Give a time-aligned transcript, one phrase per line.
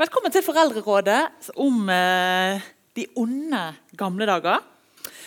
[0.00, 2.62] Velkommen til Foreldrerådet om eh,
[2.96, 3.58] de onde
[4.00, 4.62] gamle dager.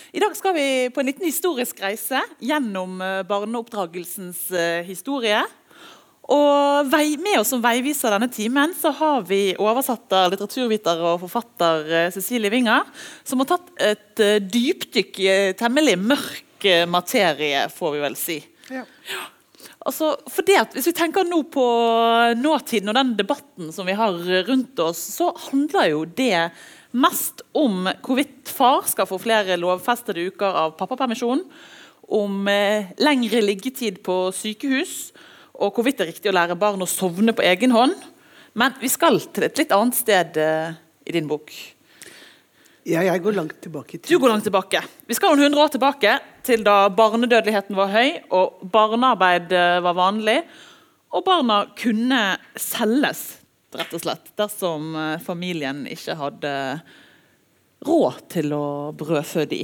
[0.10, 5.44] I dag skal vi på en liten historisk reise gjennom eh, barneoppdragelsens eh, historie.
[6.34, 12.50] Og Med oss som veiviser denne timen så har vi oversatter, litteraturviter og forfatter Cecilie
[12.50, 12.90] Winger,
[13.22, 18.42] som har tatt et dypdykk i temmelig mørk materie, får vi vel si.
[18.74, 18.88] Ja.
[19.84, 21.66] Altså, at Hvis vi tenker nå på
[22.40, 24.16] nåtiden og den debatten som vi har
[24.48, 26.52] rundt oss, så handler jo det
[26.94, 31.42] mest om hvorvidt far skal få flere lovfestede uker av pappapermisjon,
[32.14, 35.12] om eh, lengre liggetid på sykehus,
[35.54, 37.96] og hvorvidt det er riktig å lære barn å sovne på egen hånd.
[38.54, 40.76] Men vi skal til et litt annet sted eh,
[41.10, 41.52] i din bok.
[42.84, 44.10] Ja, jeg går langt tilbake Til.
[44.12, 44.82] Du går langt tilbake.
[45.08, 49.96] Vi skal noen hundre år tilbake, til da barnedødeligheten var høy og barnearbeid eh, var
[49.96, 50.42] vanlig.
[51.14, 52.20] Og barna kunne
[52.60, 53.24] selges,
[53.78, 56.54] rett og slett, dersom eh, familien ikke hadde
[57.88, 58.66] råd til å
[59.00, 59.62] brødfø de.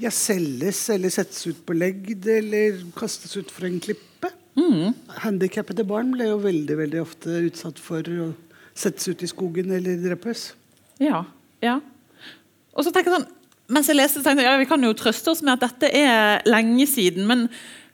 [0.00, 4.32] Ja, selges eller settes ut på legd eller kastes ut for en klippe.
[4.56, 4.92] Mm.
[5.24, 8.32] Handikappede barn ble jo veldig veldig ofte utsatt for å
[8.72, 10.52] settes ut i skogen eller drepes.
[11.02, 11.24] Ja,
[11.64, 11.80] ja.
[12.72, 13.30] Og så tenker jeg sånn,
[13.72, 16.42] mens jeg leste, tenkte jeg ja, Vi kan jo trøste oss med at dette er
[16.48, 17.28] lenge siden.
[17.28, 17.46] Men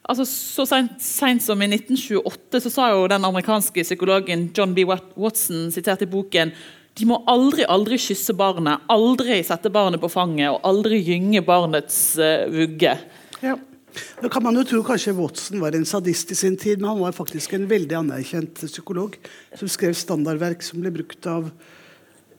[0.03, 4.87] altså, så sent som i 1928 så sa jo den amerikanske psykologen John B.
[4.89, 6.55] Watson sitert i boken
[6.99, 11.99] de må aldri aldri kysse barnet, aldri sette barnet på fanget og aldri gynge barnets
[12.19, 12.97] uh, vugge.
[13.45, 13.55] Ja.
[14.23, 17.01] Nå kan man jo tro kanskje Watson var en sadist i sin tid, men han
[17.01, 19.17] var faktisk en veldig anerkjent psykolog
[19.59, 21.49] som skrev standardverk som ble brukt av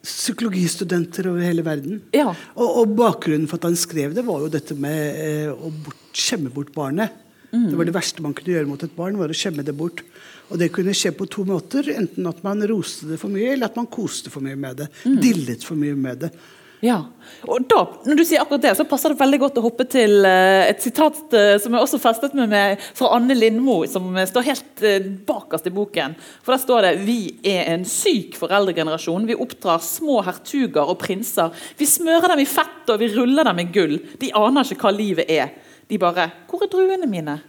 [0.06, 2.04] psykologistudenter over hele verden.
[2.16, 2.32] Ja.
[2.56, 6.06] Og, og bakgrunnen for at han skrev det, var jo dette med eh, å bort,
[6.16, 7.26] skjemme bort barnet.
[7.50, 10.04] Det var det verste man kunne gjøre mot et barn, var å skjemme det bort.
[10.50, 11.88] Og det kunne skje på to måter.
[11.98, 14.90] Enten at man roste det for mye, eller at man koste for mye med det.
[15.22, 16.32] Dillet for mye med det.
[16.80, 17.02] Ja,
[17.44, 20.24] og da, når du sier akkurat det, så passer det veldig godt å hoppe til
[20.28, 24.28] eh, et sitat eh, som jeg også festet med meg fra Anne Lindmo, som eh,
[24.30, 24.84] står helt
[25.28, 26.16] bakerst i boken.
[26.40, 27.18] For Der står det Vi
[27.52, 29.28] er en syk foreldregenerasjon.
[29.28, 31.52] Vi oppdrar små hertuger og prinser.
[31.80, 34.00] Vi smører dem i fett og vi ruller dem i gull.
[34.24, 35.52] De aner ikke hva livet er.
[35.92, 37.42] De bare Hvor er druene mine?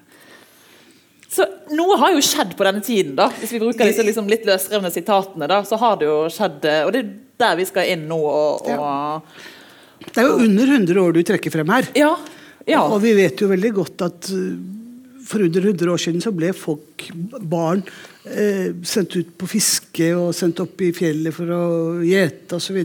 [1.30, 1.46] Så
[1.78, 3.14] Noe har jo skjedd på denne tiden.
[3.14, 6.66] da Hvis vi bruker disse liksom litt løsrevne sitatene, da så har det jo skjedd.
[6.88, 7.04] Og det
[7.40, 8.18] der vi skal inn nå.
[8.20, 11.90] og, og Det er jo under 100 år du trekker frem her.
[11.98, 12.12] ja,
[12.68, 12.84] ja.
[12.84, 14.52] Og vi vet jo veldig godt at uh,
[15.30, 17.06] for under 100 år siden så ble folk,
[17.46, 17.84] barn,
[18.26, 21.62] eh, sendt ut på fiske og sendt opp i fjellet for å
[22.02, 22.80] gjete osv.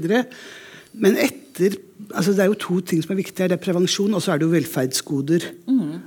[1.01, 1.79] Men etter
[2.11, 3.47] altså Det er jo to ting som er viktige.
[3.47, 5.45] Det er prevensjon, og så er det jo velferdsgoder.
[5.71, 6.01] Mm.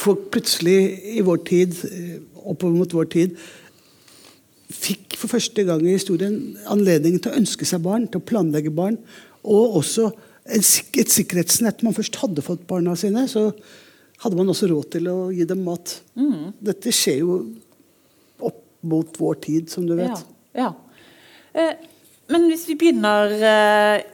[0.00, 0.78] folk plutselig
[1.18, 3.36] i vår tid, eh, oppover mot vår tid,
[5.24, 6.36] for første gang i historien
[6.70, 8.98] anledning til å ønske seg barn, til å planlegge barn,
[9.44, 10.10] og også
[10.44, 11.82] et sikkerhetsnett.
[11.84, 13.48] Man først hadde fått barna sine, så
[14.22, 15.98] hadde man også råd til å gi dem mat.
[16.64, 17.38] Dette skjer jo
[18.44, 20.24] opp mot vår tid, som du vet.
[20.54, 20.72] Ja, ja.
[21.54, 21.74] Eh,
[22.32, 24.04] men hvis vi begynner eh,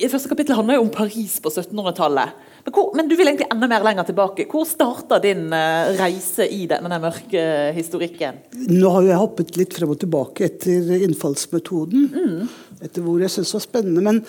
[0.00, 2.34] i første kapittel handler jo om Paris på 1700-tallet.
[2.64, 4.46] Men, hvor- men du vil egentlig enda mer lenger tilbake.
[4.48, 7.42] Hvor starta din eh, reise i denne mørke
[7.76, 8.38] historikken?
[8.70, 12.48] Nå har jeg hoppet litt frem og tilbake etter innfallsmetoden.
[12.80, 14.00] Etter hvor jeg syntes var spennende.
[14.06, 14.22] Men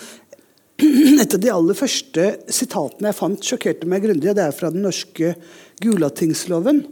[1.22, 4.34] et av de aller første sitatene jeg fant, sjokkerte meg grundig.
[4.36, 5.32] Det er fra den norske
[5.80, 6.82] Gulatingsloven,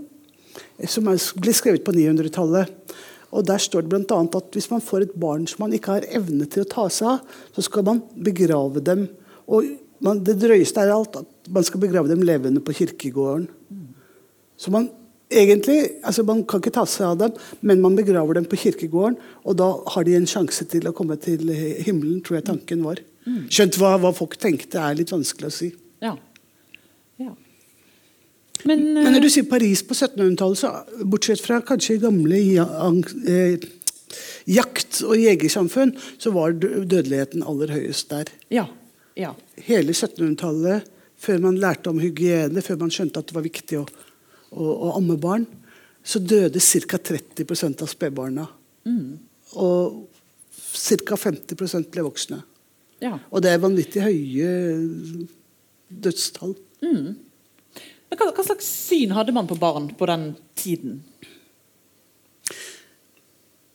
[0.88, 2.72] som er- ble skrevet på 900-tallet.
[3.34, 4.20] Og Der står det bl.a.
[4.38, 7.08] at hvis man får et barn som man ikke har evne til å ta seg
[7.18, 7.20] av,
[7.52, 9.08] så skal man begrave dem.
[9.50, 9.66] Og
[10.04, 13.48] man, det drøyeste er alt at man skal begrave dem levende på kirkegården.
[14.60, 14.90] Så man
[15.34, 19.16] egentlig, altså man kan ikke ta seg av dem, men man begraver dem på kirkegården,
[19.44, 23.00] og da har de en sjanse til å komme til himmelen, tror jeg tanken var.
[23.24, 25.70] Skjønt hva, hva folk tenkte, er litt vanskelig å si.
[26.04, 26.12] Ja.
[27.22, 27.32] ja.
[28.68, 33.64] Men, Men eh, når du sier Paris på 1700-tallet, så bortsett fra kanskje gamle eh,
[34.50, 38.32] jakt- og jegersamfunn, så var dødeligheten aller høyest der.
[38.52, 38.68] ja.
[39.18, 39.32] ja.
[39.62, 43.84] Hele 1700-tallet, før man lærte om hygiene, før man skjønte at det var viktig å,
[44.50, 45.46] å, å amme barn,
[46.04, 46.98] så døde ca.
[46.98, 48.48] 30% av spedbarna.
[49.62, 50.08] Og
[50.74, 51.16] ca.
[51.16, 52.42] 50% ble voksne.
[53.00, 53.18] ja.
[53.30, 54.50] Og det er vanvittig høye
[55.88, 56.56] dødstall.
[58.10, 61.00] Men hva, hva slags syn hadde man på barn på den tiden?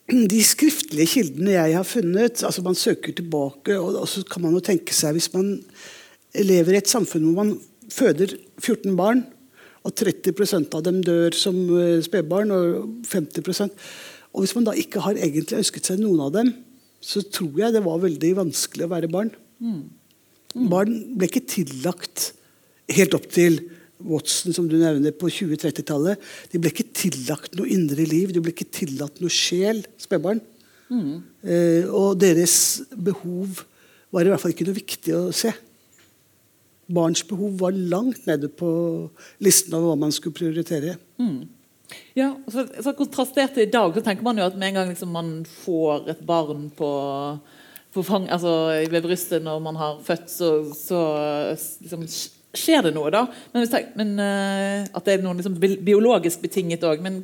[0.09, 4.63] De skriftlige kildene jeg har funnet altså Man søker tilbake, og, så kan man jo
[4.63, 5.59] tenke seg Hvis man
[6.33, 7.56] lever i et samfunn hvor man
[7.89, 9.23] føder 14 barn,
[9.81, 13.71] og 30% av dem dør som eh, spedbarn, og 50%
[14.33, 16.51] Og hvis man da ikke har egentlig ønsket seg noen av dem,
[17.01, 19.31] så tror jeg det var veldig vanskelig å være barn.
[20.69, 22.33] Barn ble ikke tillagt
[22.94, 23.62] helt opp til
[24.00, 26.22] Watson, som du nevner, på 20-30-tallet.
[26.51, 30.40] De ble ikke tillagt noe indre liv, de ble ikke tillatt noe sjel, spedbarn.
[31.44, 32.56] Eh, og deres
[32.96, 33.66] behov
[34.10, 35.51] var i hvert fall ikke noe viktig å se.
[36.90, 38.69] Barns behov var langt nede på
[39.46, 40.96] listen over hva man skulle prioritere.
[42.18, 44.92] Ja, så, så Kontrastert til i dag så tenker man jo at med en gang
[44.92, 46.90] liksom man får et barn på,
[47.94, 48.56] på fang, altså
[48.90, 51.00] ved brystet når man har født, så, så
[51.81, 52.06] liksom,
[52.57, 53.12] skjer det noe.
[53.13, 53.25] da.
[53.54, 57.01] Men, tenk- men uh, At det er noe liksom, biologisk betinget òg.
[57.06, 57.22] Men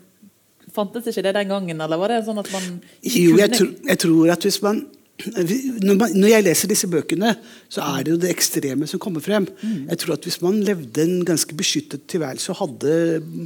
[0.75, 2.65] fantes ikke det den gangen, eller var det sånn at man
[3.05, 4.81] Jo, jeg, tror, jeg tror at hvis man
[5.15, 7.29] når, man når jeg leser disse bøkene,
[7.71, 9.45] så er det jo det ekstreme som kommer frem.
[9.63, 13.45] Jeg tror at Hvis man levde en ganske beskyttet tilværelse og hadde mm,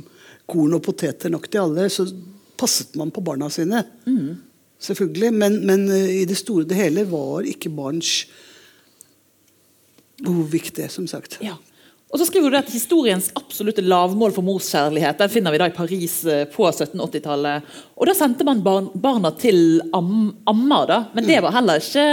[0.49, 2.07] korn og poteter nok til alle, så
[2.57, 3.83] passet man på barna sine.
[4.81, 5.29] Selvfølgelig.
[5.35, 8.25] Men, men eh, i det store og det hele var ikke barns
[10.23, 11.37] behov viktig, som sagt.
[11.45, 11.53] Ja.
[12.09, 15.75] Og så skriver du at Historiens absolutte lavmål for morskjærlighet den finner vi da i
[15.75, 17.67] Paris eh, på 1780-tallet.
[18.01, 20.99] Og Da sendte man barn, barna til am, ammer, da.
[21.13, 22.05] men det var heller ikke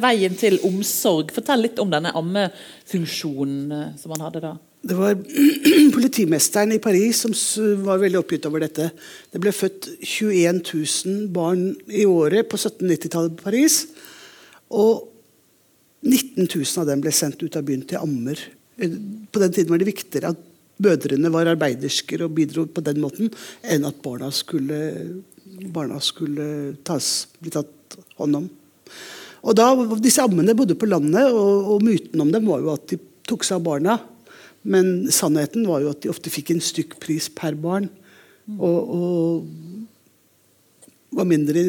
[0.00, 1.34] veien til omsorg.
[1.36, 4.54] Fortell litt om denne ammefunksjonen eh, som man hadde da.
[4.88, 5.20] Det var
[5.98, 7.36] politimesteren i Paris som
[7.84, 8.88] var veldig oppgitt over dette.
[9.28, 13.82] Det ble født 21 000 barn i året på 1790-tallet på Paris.
[14.72, 15.10] Og
[16.08, 18.40] 19 000 av dem ble sendt ut av byen til ammer.
[18.82, 20.48] På den tiden var det viktigere at
[20.82, 23.30] mødrene var arbeidersker og bidro på den måten,
[23.62, 24.78] enn at barna skulle,
[25.74, 28.48] barna skulle tas, bli tatt hånd om.
[29.42, 29.68] Og da,
[30.02, 32.98] Disse ammene bodde på landet, og, og myten om dem var jo at de
[33.28, 33.98] tok seg av barna.
[34.62, 37.88] Men sannheten var jo at de ofte fikk en stykkpris per barn.
[38.58, 39.71] Og, og
[41.12, 41.64] var mindre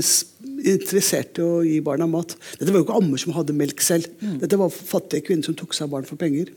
[0.63, 2.35] interessert i å gi barna mat.
[2.59, 4.07] Dette var jo ikke ammer som hadde melk selv.
[4.41, 6.53] Dette var fattige kvinner som tok seg av barn for penger.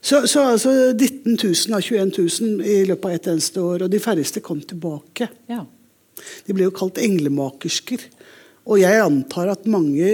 [0.00, 3.92] Så, så altså 19 000 av 21 000 i løpet av ett eneste år, og
[3.92, 5.28] de færreste kom tilbake.
[5.50, 5.64] Ja.
[6.46, 8.04] De ble jo kalt englemakersker.
[8.68, 10.08] Og jeg antar at mange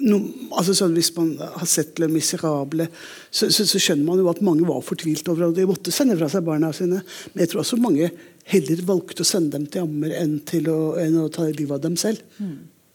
[0.00, 0.18] no,
[0.56, 2.88] altså sånn Hvis man har sett Le Miserable,
[3.30, 6.16] så, så, så skjønner man jo at mange var fortvilt over at de måtte sende
[6.18, 7.02] fra seg barna sine.
[7.32, 8.10] Men jeg tror også mange
[8.50, 11.82] heller valgte å sende dem til ammer enn, til å, enn å ta livet av
[11.84, 12.22] dem selv.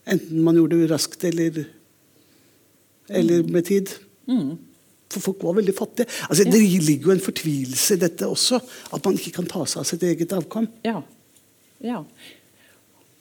[0.06, 1.64] Enten man gjorde det raskt eller,
[3.10, 3.94] eller med tid.
[5.14, 6.10] For folk var veldig fattige.
[6.30, 8.60] Altså, Det ligger jo en fortvilelse i dette også.
[8.94, 10.68] At man ikke kan ta seg av sitt eget avkom.
[10.86, 11.00] Ja.
[11.86, 12.02] ja.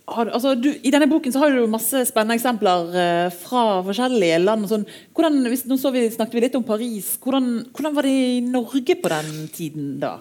[0.04, 4.42] Har, altså, du, I denne boken så har du masse spennende eksempler uh, fra forskjellige
[4.42, 4.68] land.
[4.68, 4.84] Sånn.
[5.16, 7.14] Hvordan, hvis, nå så vi, snakket vi litt om Paris.
[7.24, 10.18] Hvordan, hvordan var det i Norge på den tiden da?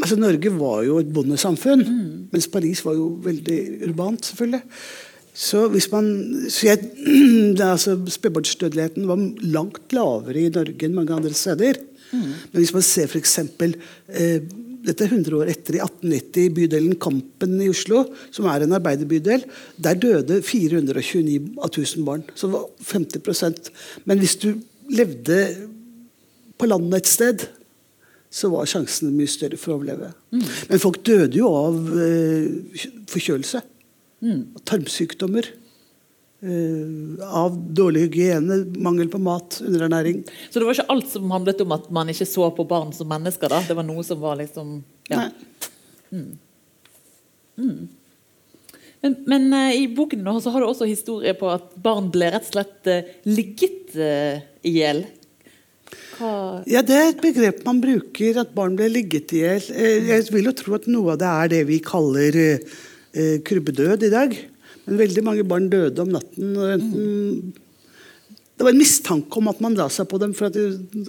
[0.00, 1.84] Altså, Norge var jo et bondesamfunn,
[2.32, 4.62] mens Paris var jo veldig urbant, selvfølgelig.
[5.40, 6.08] Så hvis man,
[6.50, 6.90] så jeg,
[7.60, 9.20] altså, Spedbarnsdødeligheten var
[9.52, 11.84] langt lavere i Norge enn mange andre steder.
[12.10, 13.38] Men hvis man ser f.eks.
[13.38, 14.40] Eh,
[14.86, 18.76] dette er 100 år etter, i 1890, i bydelen Kampen i Oslo, som er en
[18.78, 19.44] arbeiderbydel,
[19.76, 22.24] der døde 429 av 1000 barn.
[22.34, 23.70] Så det var 50%
[24.08, 24.52] Men hvis du
[24.90, 25.40] levde
[26.60, 27.46] på landet et sted,
[28.30, 30.12] så var sjansene mye større for å overleve.
[30.30, 33.62] Men folk døde jo av eh, forkjølelse.
[34.22, 34.42] Mm.
[34.68, 35.48] Tarmsykdommer.
[36.42, 40.22] Eh, av dårlig hygiene, mangel på mat, underernæring.
[40.50, 43.08] Så det var ikke alt som handlet om at man ikke så på barn som
[43.10, 43.52] mennesker?
[43.52, 43.62] da?
[43.68, 44.80] Det var noe som var liksom
[45.10, 45.26] ja.
[45.26, 46.28] Nei.
[49.00, 52.32] Men, men eh, i boken nå så har du også historie på at barn ble
[52.34, 55.04] rett og slett eh, ligget i hjel.
[56.16, 56.30] Hva
[56.68, 59.66] Ja, Det er et begrep man bruker, at barn ble ligget i hjel.
[59.72, 62.38] Jeg vil jo tro at noe av det er det vi kaller
[63.44, 64.36] krybbedød i dag.
[64.90, 66.54] Men veldig mange barn døde om natten.
[66.58, 67.52] og enten
[68.60, 70.34] det var en mistanke om at man la seg på dem.
[70.36, 70.56] for at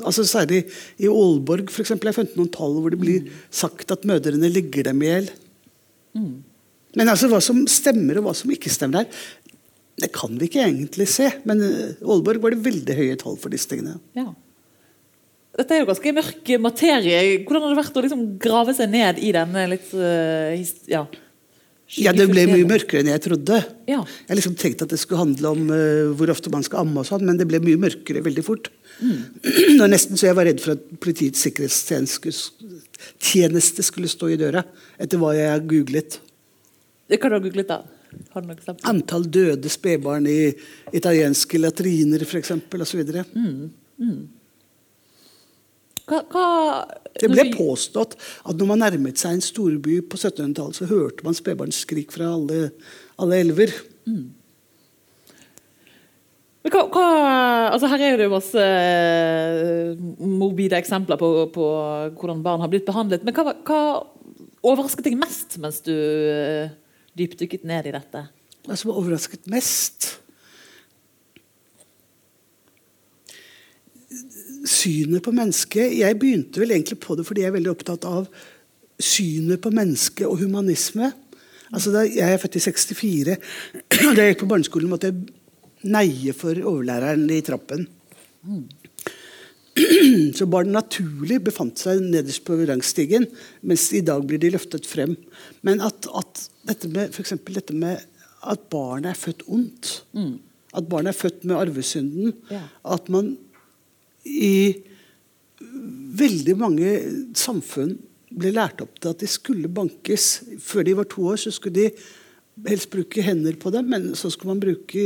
[0.07, 0.61] altså Særlig
[1.03, 4.87] i Aalborg for eksempel, jeg funnet noen tall hvor det blir sagt at mødrene ligger
[4.87, 5.27] dem i hjel.
[6.95, 9.19] Men altså hva som stemmer og hva som ikke stemmer der,
[9.99, 11.27] det kan vi ikke egentlig se.
[11.43, 13.97] Men i Aalborg var det veldig høye tall for disse tingene.
[14.15, 14.29] Ja.
[15.59, 17.19] Dette er jo ganske mørk materie.
[17.43, 20.55] Hvordan har det vært å liksom grave seg ned i denne litt eh,
[20.87, 21.03] ja,
[21.99, 23.57] Ja, Det ble mye mørkere enn jeg trodde.
[23.89, 23.99] Ja.
[24.29, 27.07] Jeg liksom tenkte at det skulle handle om uh, hvor ofte man skal amme, og
[27.09, 28.65] sånn, men det ble mye mørkere veldig fort.
[29.01, 29.19] Mm.
[29.91, 34.61] nesten så jeg var redd for at Politiets sikkerhetstjeneste skulle, stå i døra,
[35.01, 36.11] etter hva jeg googlet.
[37.11, 37.79] Det kan du ha googlet da.
[38.33, 38.41] Har?
[38.87, 40.53] Antall døde spedbarn i
[40.95, 43.01] italienske latriner, f.eks., osv.
[46.09, 46.45] Hva, hva
[47.19, 51.37] Det ble påstått at når man nærmet seg en storby på 1700-tallet, så hørte man
[51.37, 52.71] spedbarnsskrik fra alle,
[53.21, 53.73] alle elver.
[56.61, 57.05] Men hva, hva,
[57.73, 58.65] altså her er det jo masse
[60.21, 61.69] mobile eksempler på, på
[62.19, 63.25] hvordan barn har blitt behandlet.
[63.25, 63.81] Men hva, hva
[64.61, 66.69] overrasket deg mest mens du uh,
[67.17, 68.27] dypdykket ned i dette?
[68.67, 70.20] Hva som overrasket mest?
[74.67, 75.95] Synet på mennesket.
[75.97, 78.27] Jeg begynte vel egentlig på det fordi jeg er veldig opptatt av
[79.01, 81.09] synet på mennesket og humanisme.
[81.71, 83.37] Altså da, jeg er født i 64.
[84.15, 85.17] Da jeg gikk på barneskolen, måtte jeg
[85.87, 87.87] neie for overlæreren i trappen.
[90.37, 93.27] Så barn naturlig befant seg nederst på rangstigen,
[93.63, 95.15] mens i dag blir de løftet frem.
[95.65, 97.23] Men at, at dette med for
[97.55, 98.03] dette med
[98.51, 100.33] at barnet er født ondt, mm.
[100.77, 102.65] at barnet er født med arvesynden, ja.
[102.83, 103.35] at man
[104.25, 104.55] i
[106.21, 106.89] veldig mange
[107.37, 107.95] samfunn
[108.31, 110.27] ble lært opp til at de skulle bankes.
[110.63, 114.31] Før de var to år, så skulle de helst bruke hender på dem, men så
[114.31, 115.03] skulle man bruke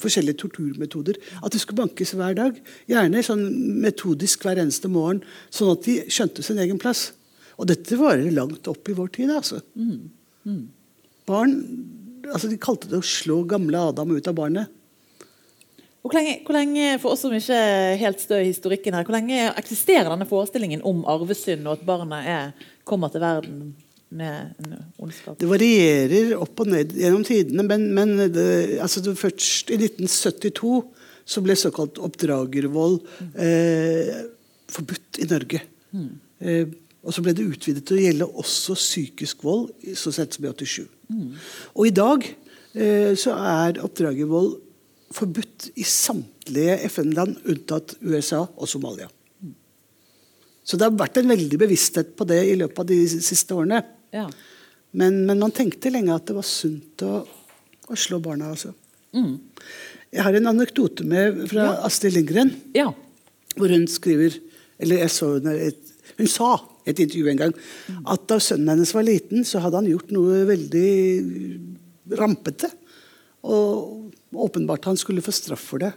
[0.00, 1.18] forskjellige torturmetoder.
[1.44, 2.58] At de skulle bankes hver dag.
[2.90, 3.44] Gjerne sånn
[3.84, 7.10] metodisk hver eneste morgen, sånn at de skjønte sin egen plass.
[7.60, 9.32] Og dette varer langt opp i vår tid.
[9.34, 9.60] altså.
[9.76, 10.10] Mm.
[10.48, 10.62] Mm.
[11.28, 11.56] Barn,
[12.30, 14.72] altså De kalte det å slå gamle Adam ut av barnet.
[16.00, 17.60] Hvor lenge, hvor lenge, for oss som ikke
[18.00, 22.54] helt stø historikken her, hvor lenge eksisterer denne forestillingen om arvesynd og at barna er,
[22.88, 23.74] kommer til verden
[24.16, 25.36] med en ondskap?
[25.40, 28.46] Det varierer opp og ned gjennom tidene, men, men det,
[28.80, 30.72] altså det først i 1972
[31.30, 32.96] så ble såkalt oppdragervold
[33.36, 34.14] eh,
[34.72, 35.60] forbudt i Norge.
[35.92, 36.08] Mm.
[36.40, 36.72] Eh,
[37.04, 40.50] og så ble det utvidet til å gjelde også psykisk vold så sent som i
[40.52, 40.88] 87.
[41.12, 41.30] Mm.
[41.76, 44.56] Og i dag eh, så er oppdragervold
[45.14, 49.08] forbudt i samtlige FN-land unntatt USA og Somalia.
[50.62, 53.80] Så det har vært en veldig bevissthet på det i løpet av de siste årene.
[54.14, 54.28] Ja.
[54.94, 57.22] Men, men, man tenkte lenge at det var sunt å,
[57.90, 58.52] å slå barna.
[58.54, 58.72] Altså.
[59.16, 59.38] Mm.
[60.10, 61.76] Jeg har en anekdote med fra ja.
[61.88, 62.52] Astrid Lindgren.
[62.76, 62.90] Ja.
[63.56, 64.36] Hvor hun skriver
[64.80, 65.80] Eller jeg så et,
[66.16, 66.54] hun sa
[66.86, 67.50] i et intervju en gang
[68.08, 70.92] at da sønnen hennes var liten, så hadde han gjort noe veldig
[72.16, 72.70] rampete.
[73.44, 75.92] Og åpenbart han skulle få straff for det.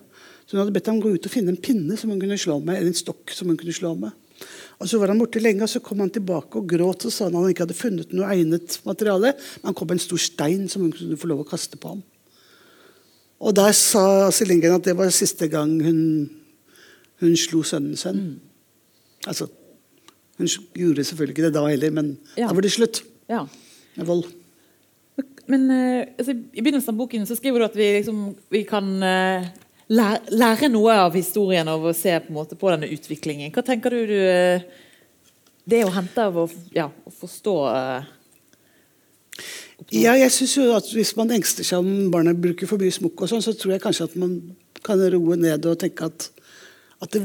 [0.46, 2.60] Så hun hadde bedt ham gå ut og finne en pinne som hun kunne slå
[2.60, 4.12] med, eller en stokk som hun kunne slå med.
[4.82, 7.30] Og Så var han borte lenge, og så kom han tilbake og gråt og sa
[7.30, 9.32] han ikke hadde funnet noe egnet materiale.
[9.62, 11.94] Men han kom med en stor stein som hun kunne få lov å kaste på
[11.94, 12.04] ham.
[13.44, 16.30] Og Der sa Astrid Lindgren at det var siste gang hun,
[17.24, 18.20] hun slo sønnen sin.
[18.20, 18.40] Mm.
[19.28, 19.48] Altså,
[20.38, 22.48] hun gjorde selvfølgelig ikke det da heller, men ja.
[22.48, 23.46] da var det slutt ja.
[23.96, 24.26] med vold.
[25.52, 28.24] Men uh, altså, I begynnelsen av boken så skriver du at vi, liksom,
[28.54, 29.46] vi kan uh,
[29.92, 33.52] lære, lære, noe av historien av å se på, måte, på, denne utviklingen.
[33.54, 34.66] Hva tenker du, du eh,
[35.70, 38.12] det å hente av å, ja, å forstå uh,
[39.94, 43.26] Ja, jeg synes jo at Hvis man engster seg om barna bruker for mye smokk,
[43.30, 44.38] sånn, så tror jeg kanskje at man
[44.84, 46.28] kan roe ned og tenke at,
[47.04, 47.24] at det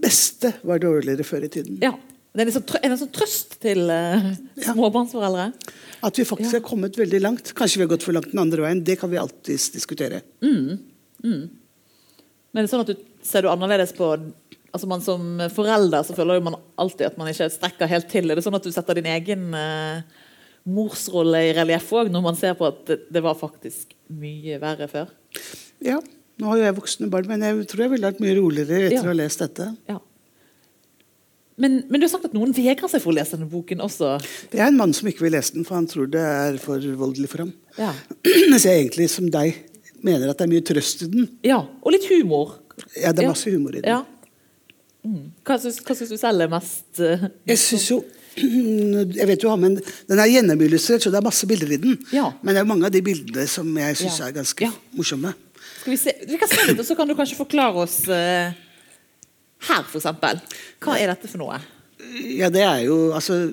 [0.00, 1.78] beste var dårligere før i tiden.
[1.80, 1.94] Ja,
[2.36, 4.32] det er en sånn, en sånn trøst til uh,
[4.68, 5.46] småbarnsforeldre?
[6.04, 6.58] At vi faktisk ja.
[6.60, 7.54] har kommet veldig langt.
[7.56, 8.82] Kanskje vi har gått for langt den andre veien.
[8.84, 10.20] Det kan vi alltids diskutere.
[10.44, 10.76] Mm.
[11.24, 11.46] Mm.
[12.52, 14.12] Men det er sånn at du, ser du annerledes på
[14.76, 18.28] altså man Som forelder så føler man alltid at man ikke strekker helt til.
[18.28, 20.04] Er det sånn at du setter din egen uh,
[20.68, 24.88] morsrolle i relieff òg, når man ser på at det, det, var faktisk mye verre
[24.90, 25.14] før?
[25.84, 26.02] Ja.
[26.36, 28.98] Nå har jo jeg voksne barn, men jeg tror jeg ville vært mye roligere etter
[28.98, 29.06] ja.
[29.06, 29.70] å ha lest dette.
[29.88, 29.96] Ja.
[31.56, 34.16] Men, men, du har sagt at noen vegrer seg for å lese denne boken også?
[34.52, 36.82] Det er en mann som ikke vil lese den, for han tror det er for
[37.00, 37.54] voldelig for ham.
[37.78, 37.94] Ja.
[38.50, 39.62] Mens jeg egentlig, som deg,
[40.04, 41.30] mener at det er mye trøst i den.
[41.46, 42.58] Ja, Og litt humor.
[42.92, 43.88] Ja, det er masse humor i den.
[43.88, 44.02] Ja.
[45.06, 45.32] Mm.
[45.46, 48.00] Hva syns du selv er mest uh, Jeg syns jo
[49.16, 51.94] jeg vet jo, men Den er gjennomillustrert, så det er masse bilder i den.
[52.12, 52.26] Ja.
[52.42, 54.28] Men det er mange av de bildene som jeg syns ja.
[54.28, 54.72] er ganske ja.
[54.98, 55.32] morsomme.
[55.78, 58.52] Skal Vi se, vi kan se litt, og så kan du kanskje forklare oss uh,
[59.68, 60.10] her, f.eks.
[60.82, 61.60] Hva er dette for noe?
[62.36, 63.46] Ja, det er jo altså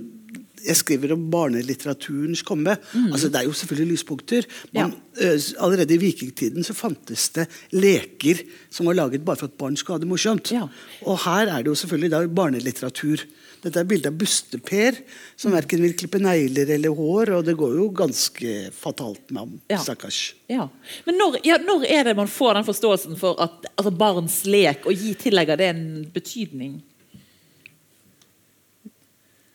[0.64, 2.78] jeg skriver om barnelitteraturens komme.
[2.94, 3.10] Mm.
[3.12, 4.48] Altså, det er jo selvfølgelig lyspunkter.
[4.72, 5.34] Men ja.
[5.34, 9.78] uh, allerede i vikingtiden så fantes det leker som var laget bare for at barn
[9.80, 10.54] skulle ha det morsomt.
[10.56, 10.68] Ja.
[11.04, 13.26] Og her er det jo selvfølgelig barnelitteratur.
[13.64, 14.98] Dette er bilde av Busteper,
[15.40, 15.56] som mm.
[15.56, 17.32] verken vil klippe negler eller hår.
[17.38, 19.54] Og det går jo ganske fatalt med ham.
[19.72, 19.80] Ja.
[19.84, 20.22] Stakkars.
[20.52, 20.68] Ja.
[21.08, 24.84] Men når, ja, når, er det man får den forståelsen for at altså, barns lek,
[24.90, 26.82] og gi tillegger det en betydning?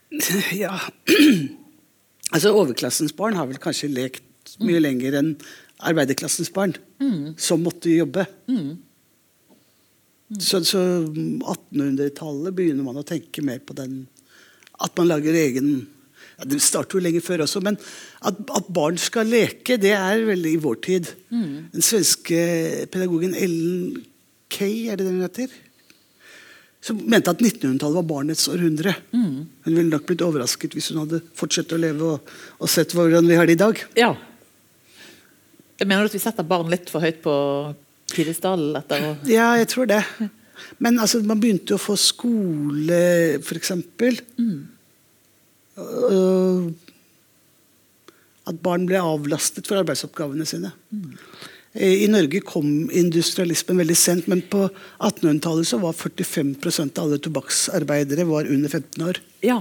[0.56, 0.72] Ja
[2.32, 4.84] Altså Overklassens barn har vel kanskje lekt mye mm.
[4.84, 5.34] lenger enn
[5.88, 7.36] arbeiderklassens barn, mm.
[7.40, 8.24] som måtte jobbe.
[8.50, 8.78] Mm.
[10.36, 14.02] Så, så 1800-tallet begynner man å tenke mer på den
[14.76, 15.70] At man lager egen
[16.36, 17.78] ja, Det starter jo lenge før også, men
[18.20, 21.08] at, at, barn skal leke, det er veldig i vår tid.
[21.32, 21.70] Mm.
[21.72, 22.42] Den svenske
[22.92, 24.04] pedagogen Ellen
[24.52, 25.56] Kay, er det den hun heter?
[26.84, 28.94] Som mente at 1900-tallet var barnets århundre.
[29.10, 29.48] Mm.
[29.64, 33.26] Hun ville nok blitt overrasket hvis hun hadde fortsatt å leve og, og sett hvordan
[33.26, 33.82] vi har det i dag.
[33.98, 34.12] Ja.
[35.78, 37.34] Jeg mener at vi setter barn litt for høyt på
[38.12, 40.02] pidestallen etter å Ja, jeg tror det.
[40.82, 43.02] Men altså, man begynte å få skole,
[43.38, 43.72] f.eks.
[44.38, 44.58] Mm.
[48.48, 50.72] At barn ble avlastet for arbeidsoppgavene sine.
[50.90, 51.14] Mm.
[51.78, 54.64] I Norge kom industrialismen veldig sent, men på
[55.04, 59.20] 1800-tallet var 45% av alle tobakksarbeidere var under 15 år.
[59.44, 59.60] Ja,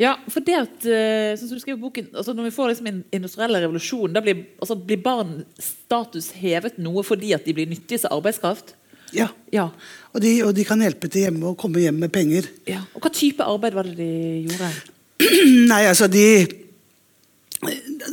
[0.00, 2.88] ja, for det at, eh, sånn som du skriver boken, altså Når vi får liksom
[2.90, 7.70] en industriell revolusjon, da blir, altså blir barn status hevet noe fordi at de blir
[7.70, 8.74] nyttige som arbeidskraft?
[9.14, 9.28] Ja.
[9.54, 9.68] ja.
[10.10, 12.50] Og, de, og, de, kan hjelpe til hjemme og komme hjem med penger.
[12.66, 12.82] Ja.
[12.96, 14.10] Og Hva type arbeid var det de
[14.48, 14.72] gjorde?
[15.70, 16.26] Nei, altså de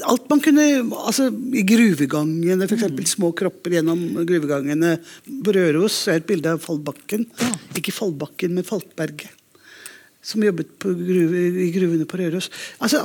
[0.08, 0.64] Alt man kunne
[1.02, 2.86] altså I gruvegangene, f.eks.
[2.94, 3.02] Mm.
[3.10, 4.94] små kropper gjennom gruvegangene
[5.28, 6.06] på Røros.
[6.08, 7.26] er et bilde av Fallbakken.
[7.42, 7.50] Ja.
[7.82, 9.41] Ikke Fallbakken, men Falkberget
[10.22, 12.52] som jobbet gruve, i gruvene på Røros.
[12.84, 13.02] Altså,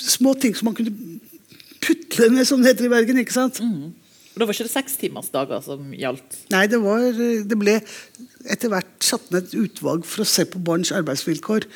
[0.00, 0.94] små ting som man kunne
[1.80, 3.20] putle med, som det heter i Bergen.
[3.22, 3.60] ikke sant?
[3.62, 3.92] Mm.
[4.34, 6.36] Da var ikke det sekstimersdager som gjaldt?
[6.52, 7.78] Nei, det, var, det ble
[8.48, 11.66] etter hvert satt ned et utvalg for å se på barns arbeidsvilkår.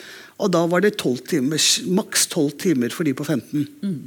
[0.42, 3.66] Og da var det 12 timers, maks tolv timer for de på 15.
[3.84, 3.98] Mm.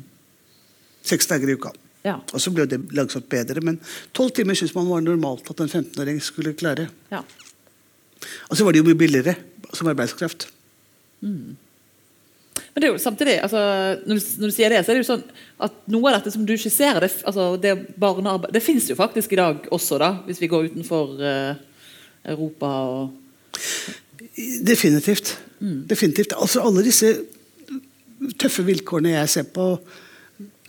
[1.07, 1.73] Seks dager i uka.
[2.07, 2.17] Ja.
[2.31, 3.81] Og så ble det langsomt bedre, men
[4.15, 6.87] tolv timer syns man var normalt at en 15-åring skulle klare.
[7.11, 7.21] Ja.
[8.47, 9.35] Og så var det jo mye billigere
[9.73, 10.47] som arbeidskraft.
[11.21, 11.55] Mm.
[12.73, 13.59] Men det er jo samtidig, altså,
[14.05, 15.23] når, du, når, du, sier det, så er det jo sånn
[15.65, 19.33] at noe av dette som du skisserer, det, altså, det barnearbeid, det fins jo faktisk
[19.33, 21.55] i dag også, da, hvis vi går utenfor uh,
[22.33, 23.15] Europa og
[24.37, 25.31] Definitivt.
[25.59, 25.87] Mm.
[25.89, 26.35] Definitivt.
[26.37, 27.07] Altså alle disse
[28.37, 29.71] tøffe vilkårene jeg ser på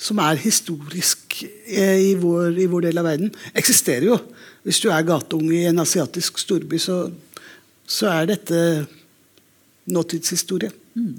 [0.00, 4.16] som er historisk eh, i vår, i vår del av verden, eksisterer jo.
[4.64, 7.02] Hvis du er gateunge i en asiatisk storby, så
[7.88, 8.60] så er dette
[9.88, 10.70] nåtidshistorie.
[10.98, 11.16] Mm.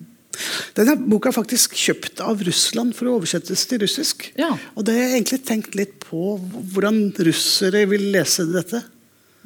[0.77, 4.29] Denne boka er faktisk kjøpt av Russland for å oversettes til russisk.
[4.39, 4.51] Ja.
[4.77, 8.83] Og det har jeg egentlig tenkt litt på hvordan russere vil lese dette.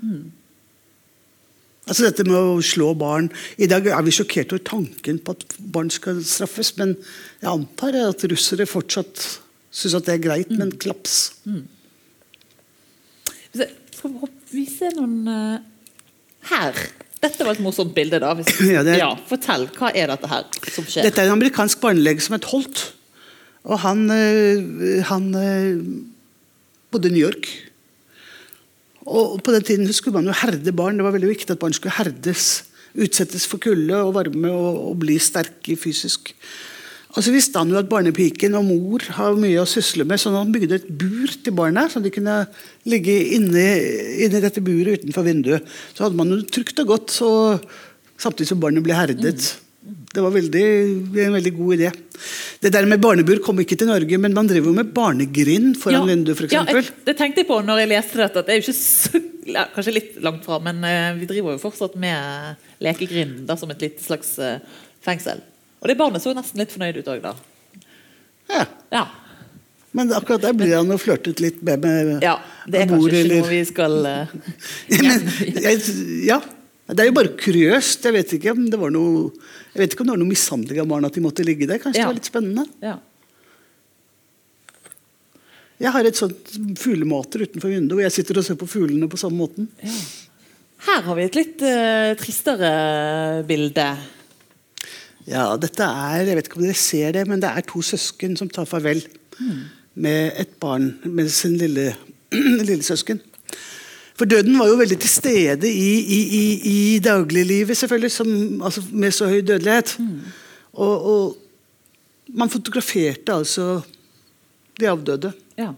[0.03, 0.31] Mm.
[1.83, 3.25] Altså dette med å slå barn
[3.59, 6.95] I dag er vi sjokkert over tanken på at barn skal straffes, men
[7.41, 9.23] jeg antar at russere fortsatt
[9.73, 11.33] syns at det er greit med en klaps.
[11.43, 11.65] Mm.
[13.53, 14.15] Skal
[14.53, 15.57] vi se noen uh,
[16.53, 16.79] her
[17.23, 18.19] dette var et morsomt bilde.
[18.21, 18.33] da.
[18.37, 21.07] Hvis, ja, er, ja, fortell, Hva er dette her som skjer?
[21.07, 22.89] Dette er en amerikansk barnelege som het Holt.
[23.63, 25.79] Og han, eh, han eh,
[26.91, 27.47] bodde i New York.
[29.03, 30.99] Og på den tiden skulle man jo herde barn.
[30.99, 32.65] Det var veldig viktig at barn skulle herdes.
[32.93, 36.33] Utsettes for kulde og varme og, og bli sterke fysisk.
[37.13, 40.31] Og så visste han jo at barnepiken og mor har mye å sysle med, så
[40.33, 42.39] han bygde et bur til barna, så de kunne
[42.89, 43.65] ligge inne,
[44.25, 45.67] inne i dette buret utenfor vinduet.
[45.93, 47.29] Så hadde man jo trygt og godt, så,
[48.17, 49.45] samtidig som barnet ble herdet.
[49.83, 50.65] Det var veldig,
[51.27, 51.93] en veldig god idé.
[52.63, 56.01] Det der med barnebur kom ikke til Norge, men man driver jo med barnegrind foran
[56.01, 56.55] ja, vinduet f.eks.
[56.55, 58.41] Ja, jeg, det tenkte jeg på når jeg leste dette.
[58.41, 59.23] at det er jo ikke så,
[59.53, 63.89] ja, Kanskje litt langt fra, men uh, vi driver jo fortsatt med lekegrind som et
[63.89, 64.61] litt slags uh,
[65.03, 65.43] fengsel.
[65.83, 67.33] Og det barnet så nesten litt fornøyd ut òg, da.
[68.47, 68.63] Ja.
[68.93, 69.03] ja.
[69.93, 71.83] Men akkurat der blir han jo flørtet litt med.
[71.83, 74.35] med ja, det er kanskje ikke noe vi skal uh,
[75.05, 75.27] Men,
[75.67, 75.81] jeg,
[76.31, 76.41] Ja.
[76.83, 78.03] Det er jo bare kuriøst.
[78.03, 79.29] Jeg vet ikke om det var noe
[79.71, 81.79] Jeg vet ikke om det var noe mishandling av barna at de måtte ligge der.
[81.83, 82.07] Kanskje ja.
[82.07, 82.65] det var litt spennende.
[82.83, 82.97] Ja.
[85.83, 89.19] Jeg har et sånt fuglemater utenfor vinduet, og jeg sitter og ser på fuglene på
[89.19, 89.67] samme måten.
[89.83, 89.95] Ja.
[90.83, 92.73] Her har vi et litt uh, tristere
[93.47, 93.87] bilde.
[95.29, 98.35] Ja, dette er Jeg vet ikke om dere ser det, men det er to søsken
[98.39, 99.03] som tar farvel
[99.39, 99.61] mm.
[100.03, 101.93] med et barn, med sin lille,
[102.67, 103.21] lille søsken.
[104.13, 108.29] For døden var jo veldig til stede i, i, i, i dagliglivet, selvfølgelig, som,
[108.61, 109.95] altså med så høy dødelighet.
[109.99, 110.19] Mm.
[110.73, 111.39] Og, og,
[112.33, 113.81] man fotograferte altså
[114.79, 115.33] de avdøde.
[115.59, 115.73] Ja.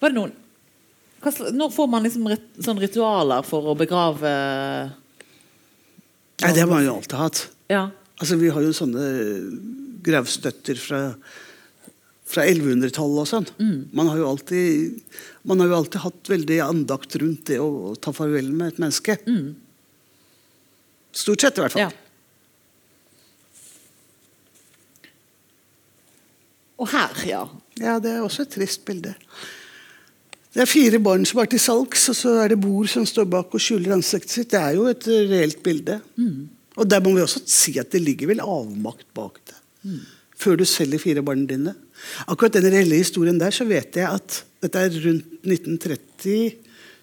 [0.00, 0.32] Var det noen
[1.58, 4.30] Når får man liksom rit, sånn ritualer for å begrave
[6.38, 7.42] Nei, Det har man jo alltid hatt.
[7.68, 7.88] Ja.
[8.18, 9.04] Altså, vi har jo sånne
[10.06, 11.02] gravstøtter fra,
[12.28, 13.48] fra 1100-tallet og sånn.
[13.60, 13.78] Mm.
[13.92, 14.98] Man, har jo alltid,
[15.48, 18.82] man har jo alltid hatt veldig andakt rundt det å, å ta farvel med et
[18.82, 19.18] menneske.
[19.28, 19.54] Mm.
[21.18, 21.88] Stort sett, i hvert fall.
[21.88, 22.04] Ja.
[26.78, 27.44] Og her, ja.
[27.78, 29.14] Ja, det er også et trist bilde.
[30.54, 33.26] Det er fire barn som er til salgs, og så er det bord som står
[33.30, 34.50] bak og skjuler ansiktet sitt.
[34.54, 35.98] Det er jo et reelt bilde.
[36.18, 36.46] Mm.
[36.78, 39.58] Og der må vi også si at det ligger vel avmakt bak det.
[40.38, 41.74] Før du selger fire barna dine.
[42.30, 46.42] Akkurat den reelle historien der, så vet jeg at dette er rundt 1930 i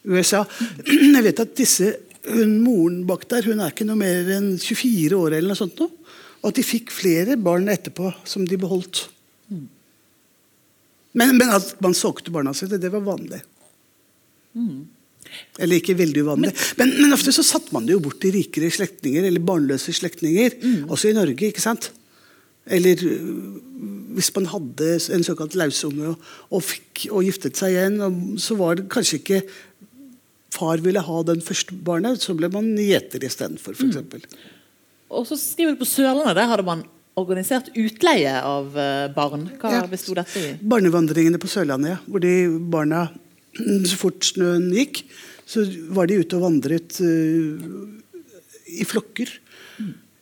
[0.07, 0.45] USA.
[0.88, 1.91] Jeg vet at disse,
[2.29, 5.81] hun, moren bak der hun er ikke noe mer enn 24 år, eller noe sånt
[5.81, 5.89] nå.
[6.41, 9.07] Og at de fikk flere barn etterpå som de beholdt.
[11.15, 13.41] Men, men at man solgte barna sine, det var vanlig.
[15.59, 16.51] Eller ikke veldig uvanlig.
[16.79, 20.57] Men, men, ofte så satte man det jo bort til rikere slektninger, eller barnløse slektninger.
[20.89, 21.91] Også i Norge, ikke sant?
[22.65, 23.61] Eller øh,
[24.17, 28.57] hvis man hadde en såkalt lausunge og, og, fikk, og giftet seg igjen, og, så
[28.57, 29.41] var det kanskje ikke
[30.55, 34.27] far ville ha den første barnet, så ble man gjeter istedenfor, f.eks.
[35.11, 36.83] Og så skriver du på Sørlandet, der hadde man
[37.19, 39.47] organisert utleie av eh, barn.
[39.61, 39.83] Hva Ja.
[39.87, 40.53] besto dette i?
[40.59, 41.99] Barnevandringene på Sørlandet, ja.
[42.07, 42.33] Hvor de
[42.71, 43.05] barna,
[43.55, 45.03] så fort snøen gikk,
[45.45, 45.63] så
[45.95, 47.61] var de ute og vandret øh,
[48.75, 49.29] i flokker.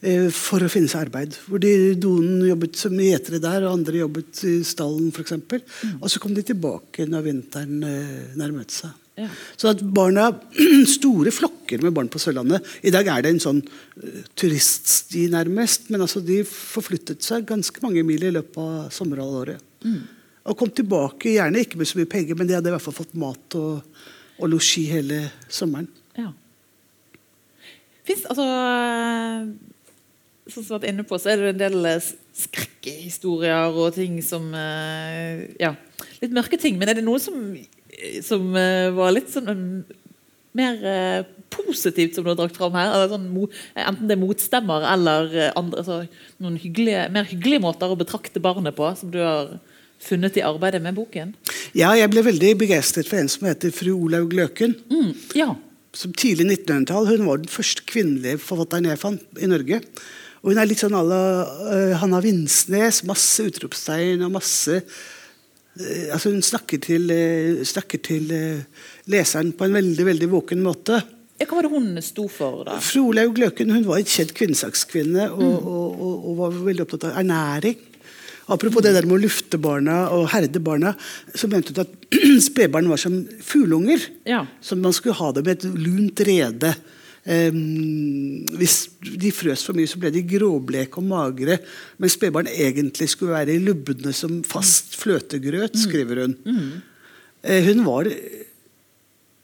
[0.03, 1.37] øh, For å finne seg arbeid.
[1.47, 5.37] Hvor de, Noen jobbet som gjetere der, og andre jobbet i stallen f.eks.
[6.01, 8.91] Og så kom de tilbake når vinteren øh, nærmet seg.
[9.17, 9.27] Ja.
[9.61, 10.31] Så at barna,
[10.97, 12.65] Store flokker med barn på Sørlandet.
[12.81, 13.61] I dag er det en sånn
[14.35, 15.87] turiststi, nærmest.
[15.93, 19.61] Men altså, de forflyttet seg ganske mange mil i løpet av sommerhalvåret.
[20.43, 22.97] Og kom tilbake, gjerne ikke med så mye penger, men de hadde i hvert fall
[22.97, 24.01] fått mat og,
[24.39, 25.87] og losji hele sommeren.
[26.19, 26.31] Ja.
[28.03, 28.47] Fins altså
[30.51, 33.93] Sånn Som vi har vært inne på, så er det en del skrekkehistorier skrekkhistorier og
[33.95, 35.73] ting som eh, Ja,
[36.19, 36.79] litt mørke ting.
[36.79, 37.53] Men er det noe som,
[38.25, 39.67] som eh, var litt sånn um,
[40.57, 42.91] mer eh, positivt, som du har drakt fram her?
[42.91, 43.29] Eller sånn,
[43.85, 48.43] enten det er motstemmer eller eh, andre, altså, noen hyggelige, mer hyggelige måter å betrakte
[48.43, 49.55] barnet på, som du har
[50.03, 51.33] funnet i arbeidet med boken?
[51.77, 54.75] Ja, jeg ble veldig begeistret for en som heter fru Olaug Løken.
[54.91, 55.53] Mm, ja.
[55.93, 57.09] som tidlig 1900-tall.
[57.11, 59.81] Hun var den første kvinnelige forfatteren jeg fant i Norge.
[60.43, 63.03] Og hun er litt sånn à la uh, Hanna Vinsnes.
[63.07, 68.27] Masse utropstegn og masse uh, altså Hun snakker til, uh, snakker til
[69.09, 70.99] leseren på en veldig veldig våken måte.
[71.43, 72.77] Hva var det hun sto for, da?
[72.83, 77.09] Fru Olaug Løken hun var en kjent kvinnesakskvinne og, og, og, og var veldig opptatt
[77.09, 77.79] av ernæring.
[78.51, 80.93] Apropos det der med å lufte barna og herde barna,
[81.35, 82.17] så mente hun at
[82.49, 84.03] spedbarn var som fugleunger.
[84.27, 84.43] Ja.
[84.63, 86.73] Som man skulle ha det med et lunt rede.
[87.23, 91.59] Um, hvis de frøs for mye, så ble de gråbleke og magre.
[91.95, 96.35] Men spedbarn egentlig skulle være lubne som fast fløtegrøt, skriver hun.
[97.43, 98.09] Eh, hun var,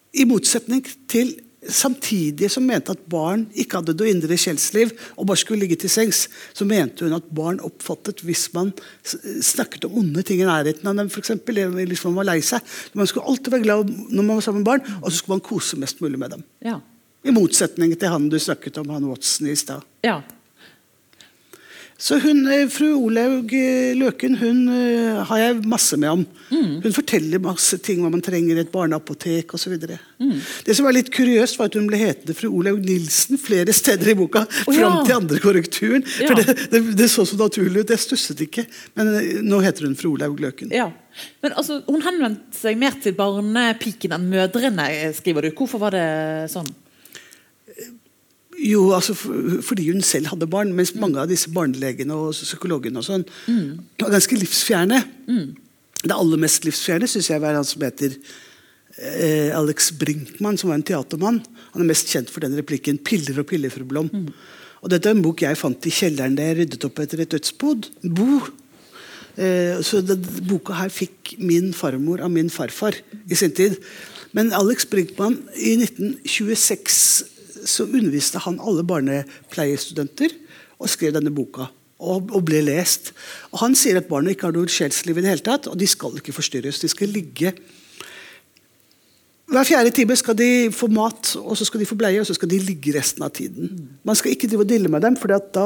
[0.09, 5.41] i motsetning til samtidig som mente at barn ikke hadde noe indre sjelsliv og bare
[5.41, 6.23] skulle ligge til sengs,
[6.55, 8.71] så mente hun at barn oppfattet hvis man
[9.03, 11.25] snakket om onde ting i nærheten av dem, f.eks.
[11.25, 12.63] eksempel, hvis man var lei seg.
[12.95, 15.47] Man skulle alltid være glad når man var sammen med barn, og så skulle man
[15.49, 16.47] kose mest mulig med dem.
[16.65, 16.79] Ja.
[17.27, 19.83] I motsetning til han du snakket om, han Watson i stad.
[20.07, 20.21] ja.
[21.99, 26.21] Så hun, eh, Fru Olaug eh, Løken hun eh, har jeg masse med om.
[26.49, 29.75] Hun forteller masse ting hva man trenger i et barneapotek osv.
[30.17, 30.39] Mm.
[30.65, 34.13] Det som var litt kuriøst, var at hun ble hetende fru Olaug Nilsen flere steder
[34.13, 34.45] i boka.
[34.49, 34.91] Fram ja.
[35.05, 36.07] til andre korrekturen.
[36.21, 36.31] Ja.
[36.31, 37.93] For det, det, det så så naturlig ut.
[37.93, 38.65] Jeg stusset ikke.
[38.97, 40.73] Men eh, nå heter hun fru Olaug Løken.
[40.75, 40.89] Ja.
[41.43, 45.53] Men altså, Hun henvendte seg mer til barnepiken enn mødrene, skriver du.
[45.57, 46.05] Hvorfor var det
[46.53, 46.69] sånn?
[48.59, 52.99] Jo, altså for, fordi hun selv hadde barn, mens mange av disse barnelegene og psykologene
[52.99, 53.23] og sånn
[54.01, 54.99] var ganske livsfjerne.
[56.03, 60.79] Det aller mest livsfjerne syns jeg var han som heter eh, Alex Brinkmann, som var
[60.79, 61.41] en teatermann.
[61.73, 64.11] Han er mest kjent for den replikken 'Piller og piller, fru Blom'.
[64.79, 67.33] Og dette er en bok jeg fant i kjelleren da jeg ryddet opp etter et
[67.33, 67.89] dødsbod.
[68.15, 68.39] Bo.
[69.39, 72.95] Eh, så det, boka her fikk min farmor av min farfar
[73.27, 73.75] i sin tid.
[74.35, 76.99] Men Alex Brinkmann, i 1926
[77.67, 80.31] så underviste han alle barnepleiestudenter
[80.79, 81.67] og skrev denne boka.
[81.99, 83.11] Og, og ble lest.
[83.51, 85.87] Og Han sier at barna ikke har noe sjelsliv i det hele tatt, og de
[85.89, 86.79] skal ikke forstyrres.
[86.79, 87.51] De skal ligge
[89.49, 92.35] hver fjerde time skal de få mat, og så skal de få bleie, og så
[92.37, 93.71] skal de ligge resten av tiden.
[94.05, 95.63] Man skal ikke drive og dille med dem, for da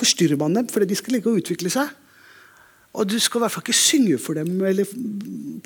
[0.00, 0.68] forstyrrer man dem.
[0.72, 1.90] fordi de skal ligge og utvikle seg.
[2.96, 4.88] Og du skal i hvert fall ikke synge for dem eller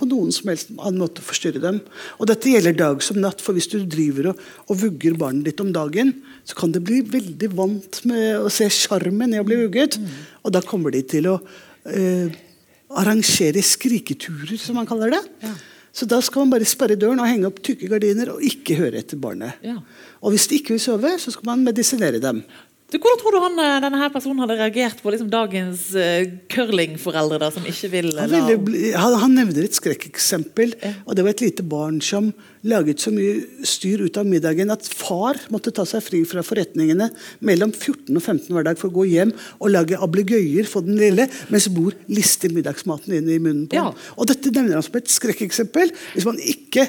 [0.01, 1.79] på noen som helst annen måte forstyrre dem.
[2.19, 5.63] Og dette gjelder dag som natt, for hvis du driver og, og vugger barnet ditt
[5.63, 6.15] om dagen,
[6.49, 10.01] så kan det bli veldig vant med å se sjarmen i å bli vugget.
[10.43, 11.37] Og da kommer de til å
[11.87, 12.33] eh,
[12.99, 15.23] arrangere skriketurer, som man kaller det.
[15.95, 19.03] Så da skal man bare sperre døren og henge opp tykke gardiner og ikke høre
[19.03, 19.59] etter barnet.
[19.67, 19.79] Ja.
[20.23, 22.45] Og hvis de ikke vil sove, så skal man medisinere dem.
[22.91, 26.25] Du, hvordan tror du han, eh, denne her personen hadde reagert på liksom dagens uh,
[26.51, 30.73] curlingforeldre da, som ikke vil Han, ville bli- han, han nevner et skrekkeksempel.
[31.07, 32.33] og Det var et lite barn som
[32.67, 37.07] laget så mye styr ut av middagen at far måtte ta seg fri fra forretningene
[37.47, 40.99] mellom 14 og 15 hver dag for å gå hjem og lage ablegøyer for den
[41.01, 43.87] lille, mens mor lister middagsmaten inn i munnen på Ja.
[43.93, 43.95] ham.
[44.19, 45.95] Og Dette nevner han som et skrekkeksempel.
[46.17, 46.89] Hvis man ikke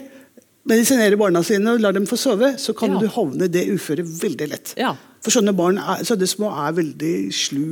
[0.66, 3.00] medisinerer barna sine og lar dem få sove, så kan Ja.
[3.00, 4.74] du havne i det uføret veldig lett.
[4.78, 4.96] Ja.
[5.22, 7.66] For sånne barn er, sånne små er veldig slu.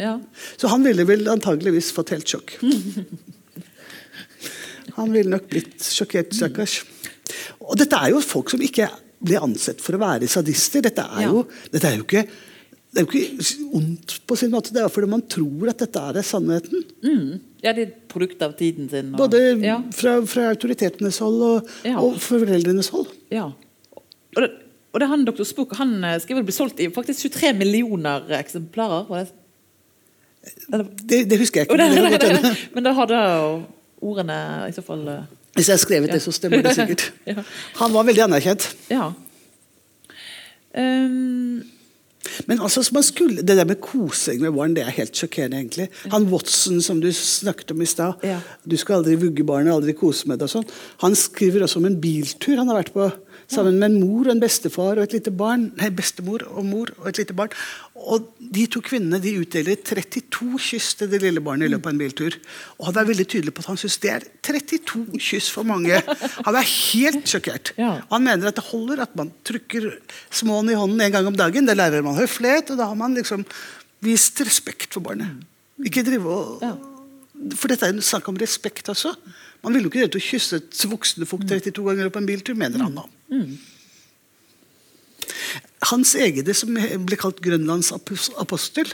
[0.00, 0.14] Ja.
[0.56, 2.54] Så han ville vel antageligvis fått helt sjokk.
[4.96, 6.78] Han ville nok blitt sjokkert, stakkars.
[7.60, 8.88] Og dette er jo folk som ikke
[9.26, 10.84] blir ansett for å være sadister.
[10.86, 11.30] Dette er Ja.
[11.32, 12.26] jo, dette er jo ikke
[12.96, 16.00] det er jo ikke ondt på sin måte, det er fordi man tror at dette
[16.00, 16.80] er sannheten.
[17.04, 17.40] Mm.
[17.62, 19.10] ja, det er et produkt av tiden sin.
[19.12, 19.82] Og, Både ja.
[19.92, 21.98] fra, fra autoritetenes hold og, Ja.
[22.00, 23.10] og foreldrenes hold.
[23.30, 23.50] Ja.
[23.92, 24.48] Og det,
[24.96, 25.44] og det er han Dr.
[25.44, 29.04] Spook han skal vel bli solgt i faktisk 23 millioner eksemplarer?
[29.10, 29.34] Var det?
[31.04, 31.76] Det, det husker jeg ikke.
[31.76, 33.20] det, men det men da hadde
[34.04, 35.22] ordene i så fall eh,
[35.56, 37.08] Hvis jeg har skrevet det, så stemmer det sikkert.
[37.30, 37.42] Ja.
[37.80, 38.68] Han var veldig anerkjent.
[38.92, 39.10] Ja.
[40.76, 41.64] Um,
[42.46, 45.88] Men altså, man skulle, det der med kosing med barn, det er helt sjokkerende, egentlig.
[46.12, 48.22] Han Watson som du snakket om i stad.
[48.26, 48.40] Ja.
[48.66, 50.66] Du skal aldri vugge barnet, aldri kose med det og sånn.
[51.04, 53.08] Han skriver også om en biltur han har vært på
[53.52, 55.68] sammen med en mor og en bestefar og et lite barn.
[55.78, 57.52] Nei, bestemor og mor og et lite barn.
[57.96, 61.94] Og de to kvinnene de utdeler 32 kyss til det lille barnet i løpet av
[61.94, 62.38] en biltur.
[62.78, 66.02] Og han er veldig tydelig på at han syns det er 32 kyss for mange.
[66.46, 67.72] Han er helt sjokkert.
[67.78, 69.92] Han mener at det holder at man trykker
[70.34, 71.68] småen i hånden en gang om dagen.
[71.68, 73.46] Det lærer man høflighet, og da har man liksom
[74.04, 75.46] vist respekt for barnet.
[75.86, 76.62] Ikke drive og
[77.60, 79.12] For dette er en sak om respekt også.
[79.60, 82.56] Man ville jo ikke rett å kysse et voksne folk 32 ganger på en biltur,
[82.56, 83.04] mener han da.
[85.90, 88.90] Hans egede, som ble kalt Grønlands apostel,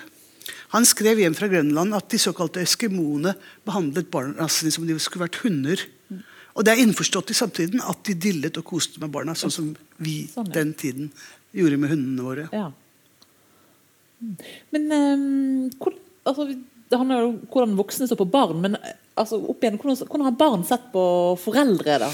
[0.72, 3.34] han skrev hjem fra Grønland at de såkalte eskimoene
[3.68, 5.82] behandlet barna sine som om de skulle vært hunder.
[6.56, 9.70] Og det er innforstått i samtiden at de dillet og koste med barna, sånn som
[10.00, 10.54] vi Sånn, ja.
[10.60, 11.10] den tiden
[11.56, 12.46] gjorde med hundene våre.
[12.52, 12.70] ja.
[14.22, 14.36] Mm.
[14.70, 15.96] Men um, hvor,
[16.30, 19.98] altså, det handler jo om hvordan voksne står på barn, men eh, altså, igjen, hvordan,
[20.06, 21.04] hvordan har barn sett på
[21.42, 21.96] foreldre?
[22.04, 22.10] da?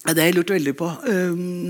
[0.00, 0.86] Det har jeg lurt veldig på.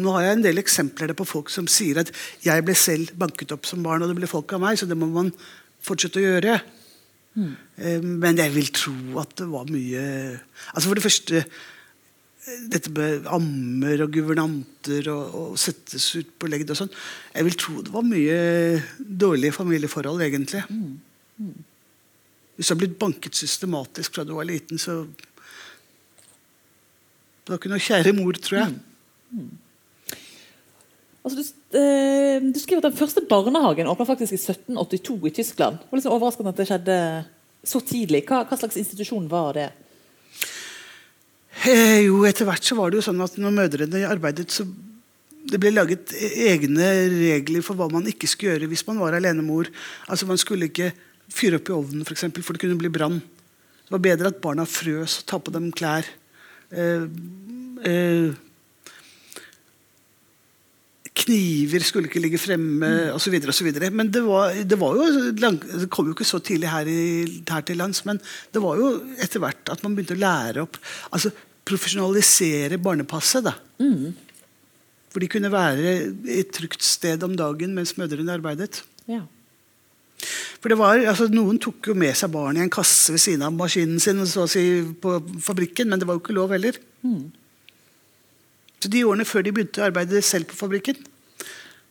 [0.00, 2.12] Nå har jeg en del eksempler på folk som sier at
[2.44, 4.98] jeg ble selv banket opp som barn, og det ble folk av meg, så det
[4.98, 5.32] må man
[5.82, 6.60] fortsette å gjøre.
[7.30, 7.52] Mm.
[8.18, 10.00] men jeg vil tro at det var mye
[10.74, 11.42] Altså For det første
[12.72, 16.92] dette med ammer og guvernanter og, og settes ut på legd og sånn.
[17.34, 18.38] Jeg vil tro det var mye
[18.98, 20.62] dårlige familieforhold, egentlig.
[22.56, 25.02] Hvis du har blitt banket systematisk fra du var liten, så
[27.50, 28.74] Det var ikke noe kjære mor, tror jeg.
[31.26, 35.80] Altså, du, eh, du skriver at Den første barnehagen åpna faktisk i 1782 i Tyskland.
[35.80, 36.98] Det var liksom overraskende at det skjedde
[37.66, 38.20] så tidlig.
[38.28, 39.66] Hva, hva slags institusjon var det?
[41.66, 44.68] Eh, jo, etter hvert så var det jo sånn at når mødrene arbeidet, så
[45.50, 46.86] det ble laget e- egne
[47.16, 49.74] regler for hva man ikke skulle gjøre hvis man var alenemor.
[50.06, 50.92] Altså Man skulle ikke
[51.26, 53.18] fyre opp i ovnen, for, eksempel, for det kunne bli brann.
[53.18, 56.06] Det var bedre at barna frøs og ta på dem klær.
[56.70, 57.04] Eh,
[57.90, 58.30] eh,
[61.20, 63.36] Kniver skulle ikke ligge fremme osv.
[63.92, 67.66] Men det, var, det, var jo det kom jo ikke så tidlig her, i, her
[67.66, 68.04] til lands.
[68.08, 68.20] Men
[68.54, 70.80] det var jo etter hvert at man begynte å lære opp
[71.10, 71.32] altså
[71.70, 73.44] Profesjonalisere barnepasset.
[73.46, 73.52] da.
[75.12, 75.92] For de kunne være
[76.32, 78.80] et trygt sted om dagen mens mødrene arbeidet.
[79.06, 79.20] Ja.
[80.60, 83.46] For det var, altså Noen tok jo med seg barn i en kasse ved siden
[83.46, 84.64] av maskinen sin så å si,
[85.00, 86.76] på fabrikken, men det var jo ikke lov heller.
[88.80, 91.00] Så De årene før de begynte å arbeide selv på fabrikken,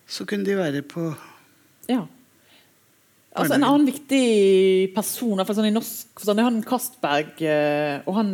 [0.10, 1.12] så kunne de være på
[1.89, 2.04] ja.
[3.38, 7.36] Altså, en annen viktig person sånn i norsk forstand, er han Kastberg.
[7.46, 8.32] eh, og han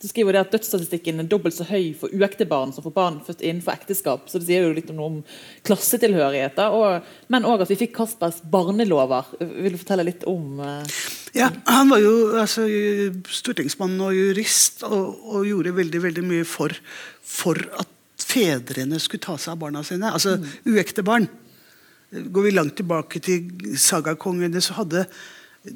[0.00, 3.18] du skriver det at Dødsstatistikken er dobbelt så høy for uekte barn som for barn
[3.24, 4.28] født innenfor ekteskap.
[4.28, 5.18] så Det sier jo litt om noe om
[5.66, 6.74] klassetilhørigheter.
[6.76, 9.30] Og, men òg at vi fikk Kaspers barnelover.
[9.40, 10.98] Vil du fortelle litt om eh,
[11.38, 12.66] Ja, Han var jo altså,
[13.40, 16.74] stortingsmann og jurist og, og gjorde veldig veldig mye for,
[17.22, 17.94] for at
[18.28, 20.12] fedrene skulle ta seg av barna sine.
[20.12, 20.36] Altså
[20.68, 21.28] uekte barn.
[22.08, 25.04] Går vi langt tilbake til sagakongene, så hadde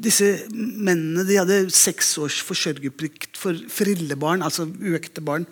[0.00, 5.46] disse mennene de hadde seks års forsørgerplikt for frillebarn, altså uekte barn.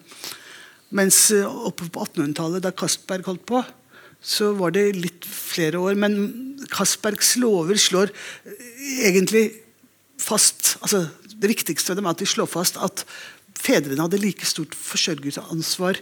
[0.95, 3.63] Mens eh, oppe på 1800-tallet, da Castberg holdt på,
[4.21, 5.97] så var det litt flere år.
[5.99, 6.17] Men
[6.73, 8.71] Castbergs lover slår eh,
[9.11, 9.49] egentlig
[10.21, 11.07] fast altså
[11.41, 13.07] Det viktigste ved dem er at de slår fast at
[13.57, 15.97] fedrene hadde like stort forsørgeransvar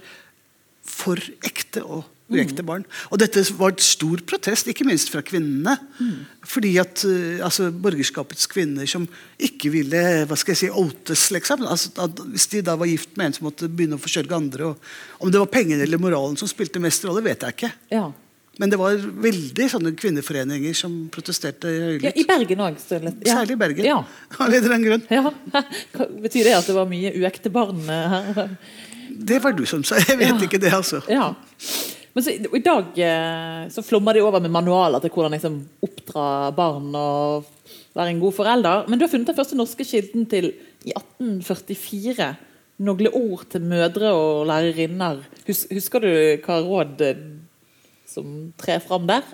[0.82, 2.84] for ekte og Uekte barn.
[3.08, 5.78] Og dette var et stor protest, ikke minst fra kvinnene.
[6.44, 9.06] Fordi at uh, altså, borgerskapets kvinner som
[9.40, 11.64] ikke ville hva skal jeg si, outes, liksom.
[11.64, 11.92] Altså,
[12.28, 14.88] hvis de da var gift med en som måtte begynne å forsørge andre og,
[15.24, 17.72] Om det var pengene eller moralen som spilte mest rolle, vet jeg ikke.
[17.96, 18.06] Ja.
[18.58, 21.70] Men det var veldig sånne kvinneforeninger som protesterte
[22.02, 22.10] ja.
[22.10, 22.80] I Bergen òg.
[22.82, 23.86] Særlig i Bergen.
[23.86, 24.00] Ja.
[24.38, 25.04] Av en eller annen grunn.
[25.14, 25.62] Ja.
[26.26, 28.56] Betyr det at det var mye uekte barn eh, her?
[29.30, 30.00] Det var du som sa.
[30.02, 30.40] Jeg vet Ja.
[30.48, 31.00] ikke det, altså.
[31.10, 31.30] Ja.
[32.14, 36.26] Men så, I dag eh, så flommer de over med manualer til hvordan liksom, oppdra
[36.56, 37.44] barn og
[37.94, 38.84] være en god forelder.
[38.88, 40.50] Men du har funnet den første norske kilden til
[40.88, 42.28] i 1844.
[42.86, 45.24] Noen ord til mødre og lærerinner.
[45.48, 46.10] Hus, husker du
[46.46, 47.24] hva råd eh,
[48.08, 49.26] som trer fram der?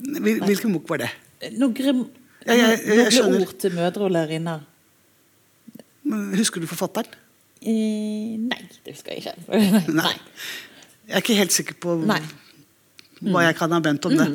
[0.00, 1.12] Hvil- Hvilken bok var det?
[1.60, 2.06] Noen,
[2.46, 4.62] Ja, ja, jeg noen ord til mødre og lærerinner.
[6.36, 7.12] Husker du forfatteren?
[7.60, 9.34] Eh, nei, det husker jeg ikke.
[10.00, 10.14] Nei.
[11.10, 12.20] Jeg er ikke helt sikker på Nei.
[13.18, 14.28] hva jeg kan ha ment om det.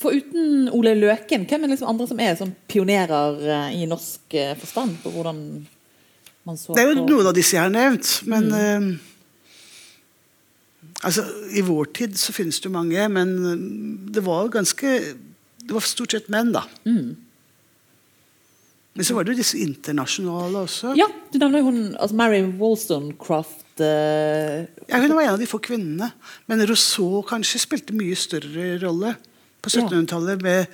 [0.00, 4.34] For uten Ole Løken, hvem er liksom andre som er sånn pionerer eh, i norsk
[4.34, 5.42] eh, forstand på hvordan
[6.48, 8.88] man så Det er jo noen av disse jeg har nevnt, men uh,
[11.06, 11.22] altså,
[11.54, 13.36] I vår tid så finnes det jo mange, men
[14.10, 14.96] det var ganske
[15.62, 16.64] Det var stort sett menn, da.
[18.92, 20.96] Men så var det jo disse internasjonale også.
[20.98, 23.62] Ja, du nevner jo hun altså Mary Wollstonecraft.
[23.80, 26.10] Eh, Ja, hun var en av de få kvinnene.
[26.46, 29.14] Men Rousseau kanskje spilte mye større rolle.
[29.62, 30.66] På 1700-tallet, med,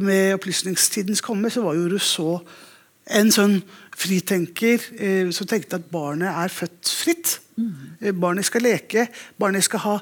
[0.00, 2.40] med opplysningstidens komme, så var jo Rousseau
[3.12, 3.58] en sånn
[3.94, 7.38] fritenker eh, som tenkte at barnet er født fritt.
[7.54, 8.16] Mm.
[8.18, 9.06] barnet skal leke.
[9.38, 9.98] Barnet skal ha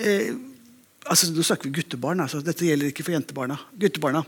[0.00, 0.32] eh,
[1.06, 2.40] altså Nå snakker vi guttebarn, altså.
[2.44, 3.58] dette gjelder ikke for jentebarna.
[3.80, 4.24] Guttebarna.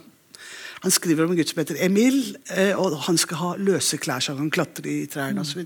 [0.83, 4.23] Han skriver om en gutt som heter Emil, eh, og han skal ha løse klær
[4.23, 5.63] så han kan klatre i trærne osv.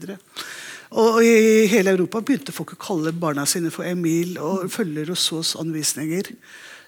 [0.90, 5.56] Og I hele Europa begynte folk å kalle barna sine for Emil og følge Rousseaus
[5.58, 6.30] anvisninger.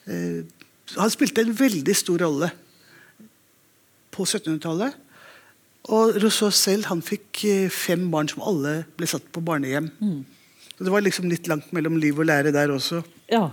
[0.06, 0.44] Eh,
[0.96, 2.50] han spilte en veldig stor rolle
[4.14, 4.94] på 1700-tallet.
[5.88, 9.90] Og Rousseau selv han fikk eh, fem barn som alle ble satt på barnehjem.
[10.76, 13.02] Så Det var liksom litt langt mellom liv og lære der også.
[13.32, 13.50] ja.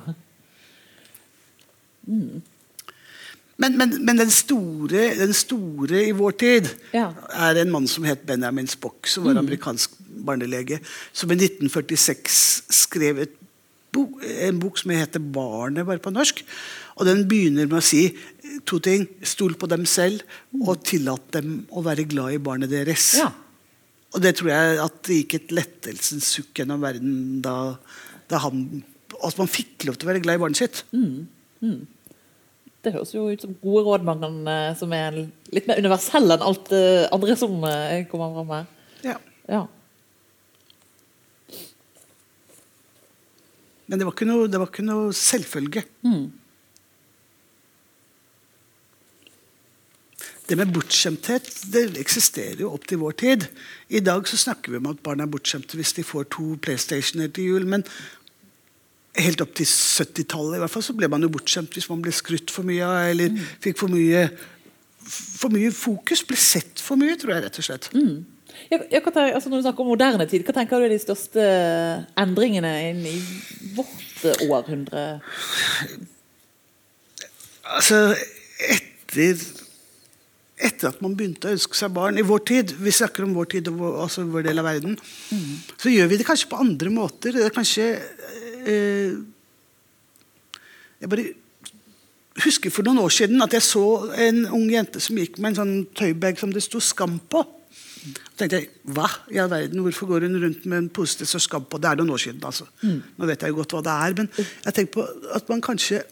[3.62, 7.08] Men, men, men den, store, den store i vår tid Ja.
[7.48, 9.94] er en mann som het Benjamin Spock, som var amerikansk
[10.28, 10.82] barnelege,
[11.16, 13.38] som i 1946 skrev et
[13.96, 16.44] bo, en bok som heter 'Barnet', bare på norsk.
[16.98, 18.10] Og Den begynner med å si
[18.66, 19.08] to ting.
[19.24, 20.22] Stol på dem selv,
[20.62, 23.16] og tillat dem å være glad i barnet deres.
[23.20, 23.32] Ja.
[24.16, 27.78] Og det tror jeg at det gikk et lettelsens sukk gjennom verden da,
[28.30, 28.84] da han
[29.24, 30.84] At man fikk lov til å være glad i barnet sitt.
[32.86, 35.16] Det høres jo ut som gode råd man eh, som er
[35.56, 38.68] litt mer universelle enn alt det andre som eh, kommer fram her.
[39.06, 39.18] Ja.
[39.50, 39.66] Ja.
[43.86, 45.86] Men det var ikke noe, det var ikke noe selvfølge.
[50.46, 53.48] Det med bortskjemthet det eksisterer jo opp til vår tid.
[53.90, 57.34] I dag så snakker vi om at barn er bortskjemte hvis de får to PlayStationer
[57.34, 57.66] til jul.
[57.70, 57.86] Men
[59.16, 62.14] helt opp til 70-tallet i hvert fall, så ble man jo bortskjemt hvis man ble
[62.16, 64.26] skrytt for mye av, eller fikk for mye,
[65.06, 66.26] for mye fokus.
[66.28, 67.90] Ble sett for mye, tror jeg, rett og slett.
[68.72, 70.94] Ja, Jeg, hva tenker, altså når du snakker om moderne tid, hva tenker du er
[70.96, 71.46] de største
[72.22, 73.16] endringene inn i
[73.76, 75.10] vårt århundre?
[77.76, 78.00] Altså,
[78.72, 79.44] etter
[80.56, 83.50] etter at man begynte å ønske seg barn i vår tid Vi snakker om vår
[83.58, 84.96] tid og vår, altså vår del av verden.
[85.76, 87.36] Så gjør vi det kanskje på andre måter.
[87.36, 87.90] Det er kanskje
[88.66, 89.22] Jeg
[91.12, 91.28] bare
[92.44, 93.86] husker for noen år siden at jeg så
[94.28, 97.42] en ung jente som gikk med en sånn tøybag som det sto 'Skam' på.
[98.06, 101.28] Så tenkte jeg, hva i all verden, Hvorfor går hun rundt med en pose det
[101.30, 101.80] står skam på?
[101.82, 102.44] Det er noen år siden.
[102.44, 102.68] altså.
[102.84, 104.16] Nå vet jeg jo godt hva det er.
[104.20, 105.06] Men jeg tenker på
[105.40, 106.04] at man kanskje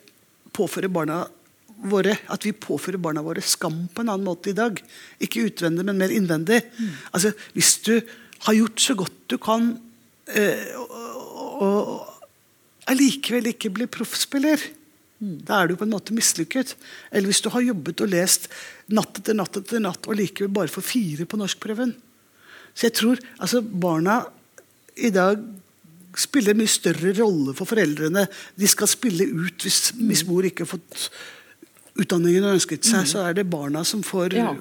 [0.54, 1.24] påfører barna
[1.92, 4.80] våre, at vi påfører barna våre skam på en annen måte i dag.
[5.22, 6.64] Ikke utvendig, men mer innvendig.
[7.12, 8.00] Altså, Hvis du
[8.48, 9.78] har gjort så godt du kan,
[10.34, 12.13] eh, og, og
[12.92, 14.62] allikevel ikke blir proffspiller,
[15.24, 16.76] da er du på en måte mislykket.
[17.12, 18.50] Eller hvis du har jobbet og lest
[18.92, 21.94] natt etter natt etter natt og likevel bare får fire på norskprøven.
[22.74, 24.24] Så jeg tror altså barna
[25.00, 25.40] i dag
[26.20, 28.26] spiller en mye større rolle for foreldrene.
[28.60, 31.08] De skal spille ut hvis, hvis mor ikke har fått
[32.04, 33.08] utdanningen hun ønsket seg.
[33.10, 34.52] Så er det barna som får Ja.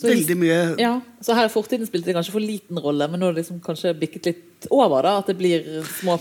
[0.00, 3.20] Så veldig mye Ja, så her i fortiden spilte det kanskje for liten rolle, men
[3.20, 5.66] nå er det liksom kanskje bikket litt over, da, at det blir
[6.00, 6.16] små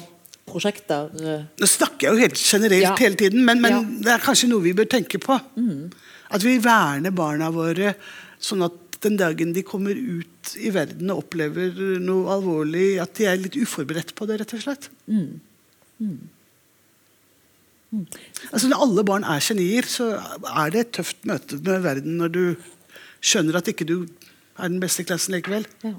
[0.52, 1.10] prosjekter.
[1.22, 1.43] eh.
[1.62, 2.95] Nå snakker jeg jo helt generelt Ja.
[3.00, 3.80] hele tiden, men, men Ja.
[3.82, 4.02] Mm.
[4.04, 5.39] det er kanskje noe vi bør tenke på.
[6.32, 7.95] At vi verner barna våre
[8.39, 11.72] sånn at den dagen de kommer ut i verden og opplever
[12.04, 14.89] noe alvorlig, at de er litt uforberedt på det, rett og slett.
[18.54, 20.12] Altså Når alle barn er genier, så
[20.45, 22.43] er det et tøft møte med verden når du
[23.26, 23.95] skjønner at ikke du
[24.60, 25.66] er den beste i klassen likevel.
[25.84, 25.93] Ja.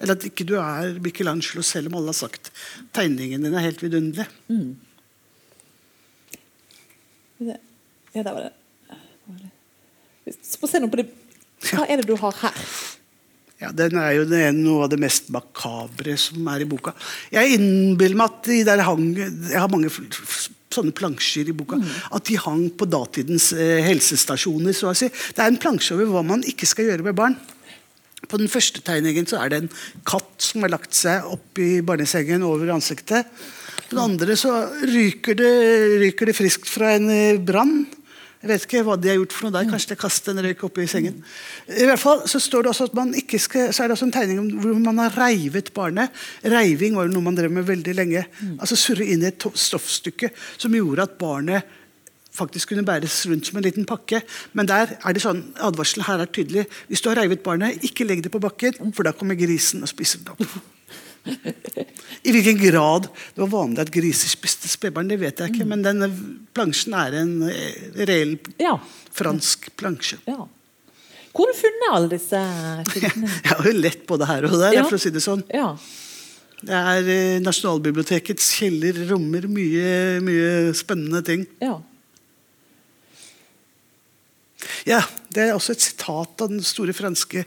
[0.00, 2.50] Eller at ikke du er Michelangelo, selv om alle har sagt
[2.96, 4.26] tegningen din er helt vidunderlig.
[4.50, 4.74] Mm.
[8.14, 8.52] Ja, der var det.
[10.58, 11.08] Få se noe på det.
[11.70, 12.66] Hva er det du har her?
[13.62, 16.92] Ja, Den er jo det noe av det mest makabre som er i boka.
[17.32, 19.92] Jeg innbiller meg at de der hang Jeg har mange
[20.74, 21.78] sånne plansjer i boka.
[22.10, 24.74] At de hang på datidens eh, helsestasjoner.
[24.74, 25.08] så å si.
[25.08, 27.38] Det er en plansje over hva man ikke skal gjøre med barn.
[28.30, 29.72] På den første tegningen så er det en
[30.06, 33.28] katt som har lagt seg opp i barnesengen over ansiktet.
[33.88, 34.54] På den andre så
[34.88, 35.52] ryker det,
[36.02, 37.84] ryker det friskt fra en eh, brann.
[38.44, 39.68] Jeg vet ikke hva de har gjort for noe der.
[39.70, 41.22] Kanskje de kastet en røyk oppi sengen.
[41.64, 44.08] I hvert fall så står det også at man ikke skal, så er det også
[44.10, 46.12] en tegning hvor man har reivet barnet.
[46.44, 48.26] Reiving var jo noe man drev med veldig lenge.
[48.58, 51.80] Altså Surre inn i et stoffstykke som gjorde at barnet
[52.34, 54.20] faktisk kunne bæres rundt som en liten pakke.
[54.58, 56.66] Men der er det sånn, advarselen her er tydelig.
[56.90, 59.90] Hvis du har reivet barnet, ikke legg det på bakken, for da kommer grisen og
[59.92, 60.56] spiser det opp.
[62.24, 65.66] I hvilken grad det var vanlig at griser spiste spedbarn, det vet jeg ikke.
[65.70, 66.10] Men denne
[66.56, 67.78] plansjen er en eh,
[68.08, 68.74] reell Ja.
[69.14, 70.18] fransk plansje.
[70.28, 70.44] ja.
[71.34, 72.40] Hvor har du funnet alle disse
[72.92, 73.28] kildene?
[73.42, 74.84] Jeg har jo lett både her og der, Ja.
[74.86, 75.40] for å si det sånn.
[75.50, 75.72] Ja.
[76.64, 81.42] Det er eh, Nasjonalbibliotekets kjeller rommer mye, mye spennende ting.
[81.64, 81.80] ja.
[84.88, 85.02] Ja,
[85.34, 87.44] Det er også et sitat av den store franske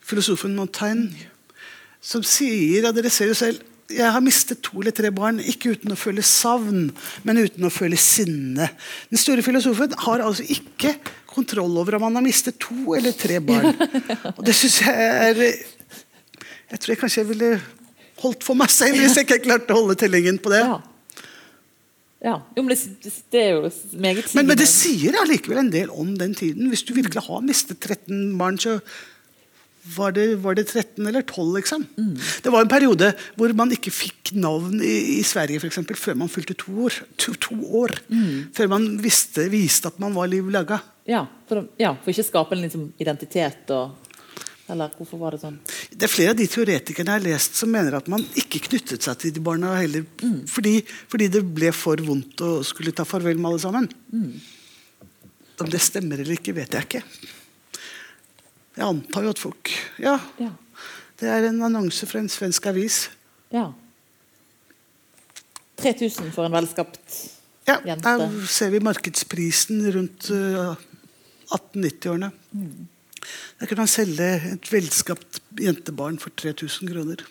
[0.00, 1.12] filosofen Montaigne,
[2.00, 5.72] som sier, ja dere ser jo selv jeg har mistet to eller tre barn, ikke
[5.72, 6.90] uten å føle savn,
[7.24, 8.66] men uten å føle sinne.
[9.08, 10.92] Den store filosofen har altså ikke
[11.28, 13.72] kontroll over om han har mistet to eller tre barn.
[14.36, 15.40] Og det syns jeg er
[16.68, 17.50] Jeg tror jeg kanskje jeg ville
[18.20, 20.60] holdt for meg selv hvis jeg ikke klarte å holde tellingen på det.
[22.24, 22.34] Ja.
[22.56, 26.16] Jo, men det, det er jo meget Men, men det sier allikevel en del om
[26.18, 26.66] den tiden.
[26.72, 28.80] Hvis du virkelig har mistet 13 barn, så
[29.96, 31.84] var det, var det 13 eller 12, liksom.
[32.42, 36.18] Det var en periode hvor man ikke fikk navn i, i Sverige for eksempel, før
[36.18, 36.98] man fylte to år.
[37.16, 37.94] To, to år.
[38.56, 40.80] Før man visste, viste at man var liv laga.
[41.08, 43.96] Ja, for, ja, for ikke skape en liksom, identitet og
[44.68, 45.54] Eller hvorfor var det sånn?
[45.88, 49.02] Det er flere av de teoretikerne jeg har lest som mener at man ikke knyttet
[49.06, 50.04] seg til de barna heller.
[50.50, 53.88] Fordi, fordi det ble for vondt å skulle ta farvel med alle sammen.
[55.58, 57.02] Om det stemmer eller ikke, vet jeg ikke.
[58.78, 60.52] Jeg antar jo at folk Ja, Ja.
[61.18, 63.08] det er en annonse fra en svensk avis.
[63.52, 63.72] ja.
[65.78, 67.16] 3000 for en velskapt
[67.68, 68.02] Ja, Jente.
[68.18, 70.74] Der ser vi markedsprisen rundt uh,
[71.54, 72.30] 1890-årene.
[73.60, 77.22] Der kunne han selge et velskapt jentebarn for 3000 kroner.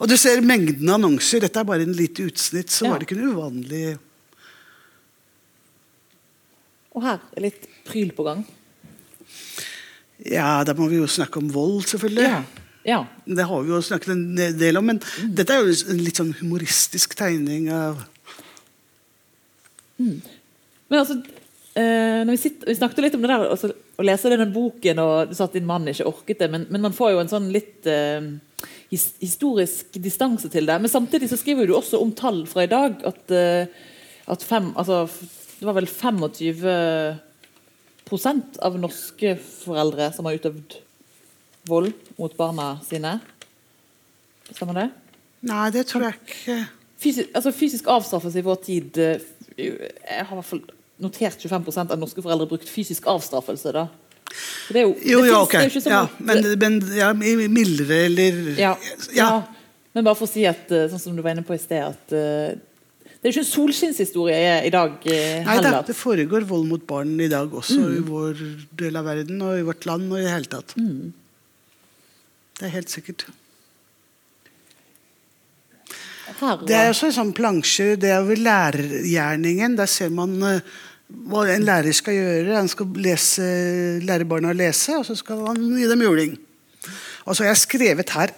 [0.00, 1.40] Og du ser mengden annonser.
[1.44, 2.90] Dette er bare en lite utsnitt, så Ja.
[2.92, 3.98] var det ikke noe uvanlig.
[6.96, 8.46] Og her er litt pryl på gang.
[10.24, 12.24] Ja, da må vi jo snakke om vold, selvfølgelig.
[12.24, 12.42] Ja.
[12.88, 13.00] ja.
[13.26, 15.00] Det har vi jo snakket en del om, men
[15.36, 18.00] dette er jo en litt sånn humoristisk tegning av
[19.98, 20.20] Men
[21.00, 21.14] altså,
[21.76, 23.64] vi, sitter, vi snakket litt om det der og
[23.96, 26.82] å lese denne boken, og du sa at din mann ikke orket det, men, men
[26.84, 28.20] man får jo en sånn litt uh,
[28.92, 30.76] his, historisk distanse til det.
[30.82, 32.92] Men samtidig så skriver du også om tall fra i dag.
[33.08, 33.64] At, uh,
[34.32, 34.96] at fem, altså,
[35.60, 37.18] det var vel 25%
[38.68, 40.70] av norske foreldre som har utøvd
[41.66, 43.12] vold mot barna sine.
[44.52, 44.88] Stemmer det?
[45.46, 46.58] Nei, det tror jeg ikke.
[47.00, 49.20] Fysisk, altså fysisk avstraffelse i vår tid eh,
[49.60, 50.62] Jeg har i hvert fall
[51.02, 53.72] notert 25% av norske foreldre brukt fysisk avstraffelse.
[53.72, 53.88] da.
[54.72, 57.12] Det er jo, Jo, det ja, finnes- det er jo ikke Ja, men, men ja,
[57.48, 58.72] mildere eller ja,
[59.14, 59.42] ja.
[59.94, 61.80] Men bare for å si at eh, sånn som du var inne på i sted,
[61.80, 62.56] at eh,
[63.16, 65.82] det er jo ikke en solskinnshistorie i- dag eh, Nei det, heller.
[65.86, 68.34] det foregår vold mot barn i dag også i vår
[68.76, 70.74] del av verden og i vårt land og i det hele tatt.
[70.76, 73.24] Det er helt sikkert.
[76.40, 79.76] Her, Det er også en sånn plansje, det er over lærergjerningen.
[79.78, 80.60] Der ser man eh,
[81.06, 82.56] hva en lærer skal gjøre.
[82.56, 83.46] Han skal lese,
[84.02, 86.34] lære barna å lese, og så skal han gi dem juling.
[87.26, 88.34] Og så har jeg skrevet her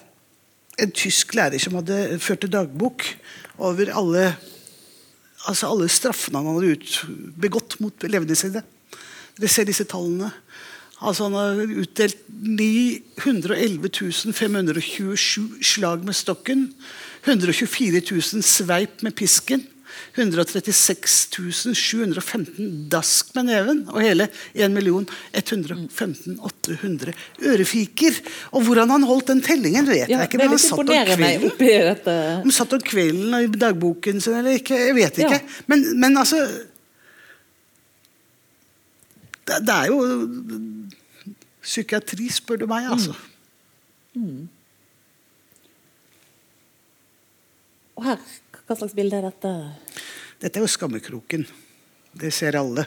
[0.78, 3.04] en tysk lærer som hadde ført en dagbok
[3.58, 4.28] over alle,
[5.50, 6.98] altså alle straffene han hadde ut,
[7.40, 8.62] begått mot elevene sine.
[9.38, 10.30] Dere ser disse tallene.
[10.98, 16.68] Altså Han har utdelt 911 527 slag med stokken.
[17.24, 19.62] 124 000 sveip med pisken.
[20.14, 23.82] 136 715 dask med neven.
[23.92, 24.78] Og hele 1
[25.32, 28.18] 115 800 ørefiker.
[28.53, 30.38] Og hvordan han holdt den tellingen, vet Ja, jeg ikke.
[30.42, 32.42] Men han satt om kvelden.
[32.42, 35.38] Om satt om kvelden i dagboken sin eller ikke, jeg vet ikke.
[35.40, 35.62] Ja.
[35.70, 36.42] Men, men altså
[39.49, 39.99] det, det er jo
[41.64, 43.14] psykiatri, spør du meg, altså.
[47.99, 48.20] Og her,
[48.68, 49.50] hva slags bilde er dette?
[50.44, 51.46] Dette er jo skammekroken.
[52.12, 52.84] Det ser alle.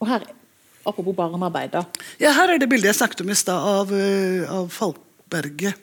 [0.00, 0.24] Og her,
[0.88, 1.84] apropos barnearbeid, da.
[2.20, 5.76] Ja, her er det bildet jeg snakket om i stad, av, eh, av Falkberget.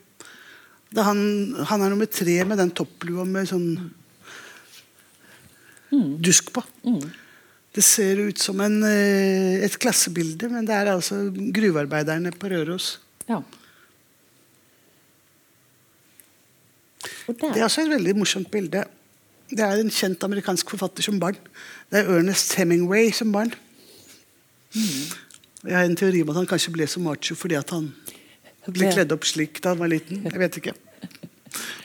[0.98, 1.22] Han,
[1.70, 3.70] han er nummer tre med den topplua med sånn
[6.22, 6.66] dusk på.
[7.72, 11.22] Det ser ut som en, eh, et klassebilde, men det er altså
[11.56, 12.98] gruvearbeiderne på Røros.
[13.30, 13.40] Ja.
[17.32, 18.84] Det er også et veldig morsomt bilde.
[19.52, 21.38] Det er en kjent amerikansk forfatter som barn.
[21.92, 23.54] Det er Ernest Hemingway som barn.
[24.76, 27.94] Jeg har en teori om at han kanskje ble så macho fordi han
[28.68, 30.24] Ble- kledd opp slik da han var liten.
[30.28, 30.74] Jeg vet ikke.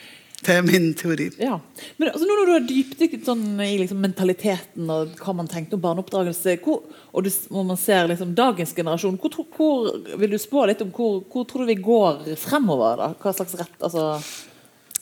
[0.47, 1.25] Det er min teori.
[1.43, 1.57] Ja.
[1.99, 5.81] Men altså, når du har dypdykket sånn i liksom, mentaliteten og hva man tenkte om
[5.83, 9.89] barneoppdragelse, hvor, og du, s- man ser liksom, dagens generasjon, hvor, hvor
[10.21, 13.01] vil du spå litt om hvor, hvor tror du vi går fremover?
[13.03, 13.09] da?
[13.19, 14.07] Hva slags rett altså,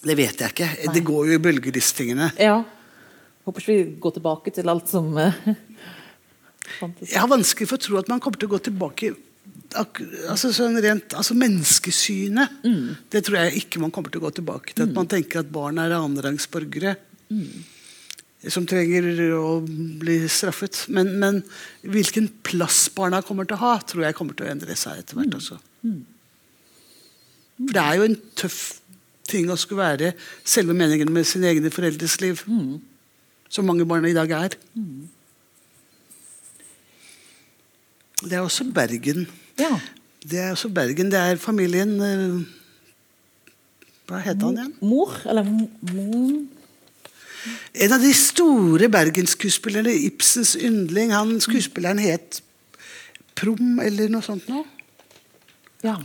[0.05, 0.71] Det vet jeg ikke.
[0.97, 2.31] Det går jo i bølger, disse tingene.
[2.41, 2.57] Ja.
[3.45, 5.53] Håper ikke vi går tilbake til alt som uh.
[7.05, 9.21] Jeg har vanskelig for å tro at man kommer til å gå tilbake ak
[9.75, 12.61] altså sånn rent, altså Menneskesynet
[13.11, 14.87] det tror jeg ikke man kommer til å gå tilbake til.
[14.87, 16.95] At man tenker at barn er annenrangsborgere
[18.51, 20.85] som trenger å bli straffet.
[20.93, 21.39] Men, men
[21.81, 25.17] hvilken plass barna kommer til å ha, tror jeg kommer til å endre seg etter
[25.17, 25.37] hvert.
[25.39, 25.57] også.
[27.55, 28.59] For det er jo en tøff
[29.25, 30.13] ting å skulle være
[30.45, 32.43] selve meningen med sine egne foreldres liv.
[33.49, 34.57] Som mange barn i dag er.
[38.23, 39.25] Det er også Bergen.
[39.59, 39.73] Ja.
[40.23, 41.11] Det er også Bergen.
[41.11, 42.37] Det er familien eh,
[44.09, 44.73] Hva het han igjen?
[44.85, 46.45] Mor, eller mor
[47.75, 51.13] En av de store bergensskuespillerne, Ibsens yndling.
[51.13, 52.41] Han Skuespilleren het
[53.35, 54.63] Prom eller noe sånt noe.
[55.83, 55.97] Ja.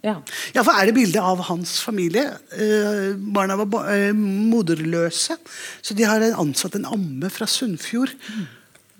[0.00, 0.16] ja.
[0.54, 2.24] Ja, for er det bilde av hans familie?
[2.56, 5.36] Eh, barna var ba eh, moderløse,
[5.82, 8.14] så de har ansatt en amme fra Sunnfjord.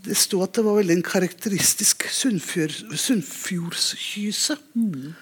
[0.04, 4.56] Det sto at det var veldig en karakteristisk Sunnfjord, sunnfjordskyse.
[4.74, 5.12] Mm.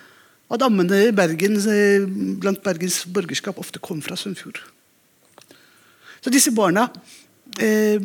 [0.48, 2.06] at ammene i Bergen, eh,
[2.40, 4.62] blant Bergens borgerskap ofte kom fra Sunnfjord.
[6.20, 6.88] Så disse barna
[7.60, 8.00] eh,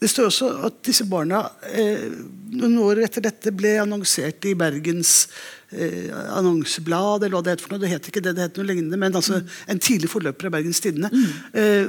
[0.00, 2.08] Det står også at disse barna eh,
[2.56, 5.28] noen år etter dette ble annonsert i Bergens
[5.68, 7.82] eh, annonseblad, eller hva det het for noe.
[7.82, 10.80] Det het ikke det, det het noe lignende, men altså en tidlig forløper av Bergens
[10.80, 11.12] Tidende.
[11.52, 11.84] Eh,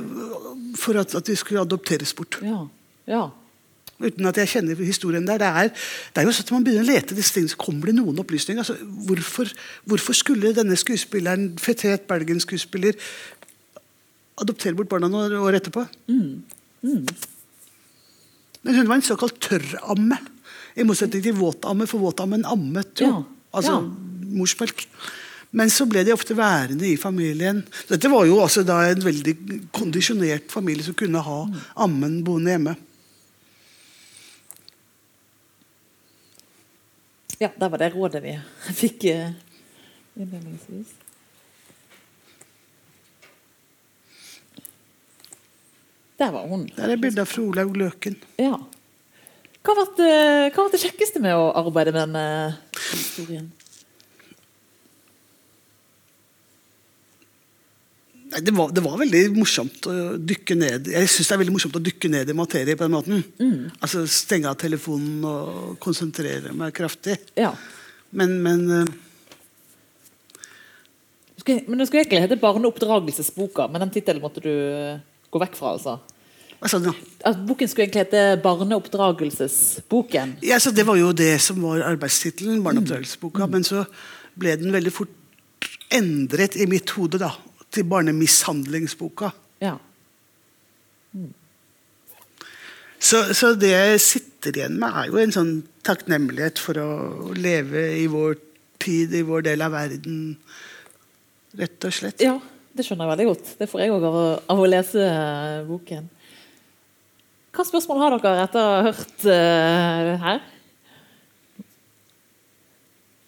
[0.76, 2.42] for at, at de skulle adopteres bort.
[2.44, 2.66] ja.
[3.08, 3.30] ja.
[4.02, 5.42] Uten at jeg kjenner historien der.
[5.42, 5.72] Det er,
[6.12, 8.22] det er jo sånn at Man begynner å lete disse tingene, så kommer det noen
[8.24, 8.62] opplysninger.
[8.64, 8.76] Altså,
[9.08, 9.52] hvorfor,
[9.90, 12.98] hvorfor skulle denne skuespilleren, fetert Bergen-skuespiller,
[14.42, 15.86] adoptere bort barna noen år etterpå?
[18.62, 20.18] Men hun var en såkalt tørramme.
[20.80, 23.10] I motsetning til våtamme, for våtammen ammet jo.
[23.12, 23.82] Ja, Altså ja.
[24.38, 24.86] morsmelk.
[25.52, 27.60] Men så ble de ofte værende i familien.
[27.90, 29.34] Dette var jo altså da en veldig
[29.76, 31.40] kondisjonert familie som kunne ha
[31.84, 32.78] ammen boende hjemme.
[37.42, 38.36] Ja, det var det rådet vi
[38.78, 39.32] fikk eh,
[40.14, 40.92] innledningsvis.
[46.22, 46.68] Der var hun.
[46.76, 48.20] Der er bildet av Fru Olaug Løken.
[48.38, 48.60] Ja.
[49.66, 50.12] Hva var det,
[50.54, 52.26] hva det kjekkeste med å arbeide med denne
[52.92, 53.50] historien?
[58.40, 61.76] Det, var, det var veldig morsomt å dykke ned Jeg synes det er veldig morsomt
[61.76, 63.24] å dykke ned i materie på den måten.
[63.84, 67.18] Altså Stenge av telefonen og konsentrere meg kraftig.
[67.36, 67.52] Ja.
[68.16, 68.94] Men, men eh,
[71.42, 75.00] Skulle- Men det skulle egentlig hete 'Barneoppdragelsesboka', men den tittelen måtte du eh,
[75.32, 75.72] gå vekk fra.
[75.74, 76.00] altså.
[76.62, 76.94] du nå?
[77.26, 80.36] At boken skulle egentlig hete 'Barneoppdragelsesboken'.
[80.44, 83.48] Ja, så det var jo det som var arbeidstittelen, barneoppdragelsesboka.
[83.50, 83.86] Men så
[84.38, 85.10] ble den veldig fort
[85.92, 87.32] endret i mitt hode da,
[87.72, 89.32] til barnemishandlingsboka.
[89.64, 89.78] Ja.
[93.02, 95.54] Så, så det jeg sitter igjen med, er jo en sånn
[95.86, 96.92] takknemlighet for å
[97.34, 98.38] leve i vår
[98.82, 100.22] tid, i vår del av verden.
[101.58, 102.22] Rett og slett.
[102.24, 102.38] ja,
[102.78, 103.54] det skjønner jeg veldig godt.
[103.60, 104.18] Det får jeg òg av,
[104.54, 106.08] av å lese eh, boken.
[107.52, 110.44] Hva spørsmål har dere etter å ha hørt uh, her?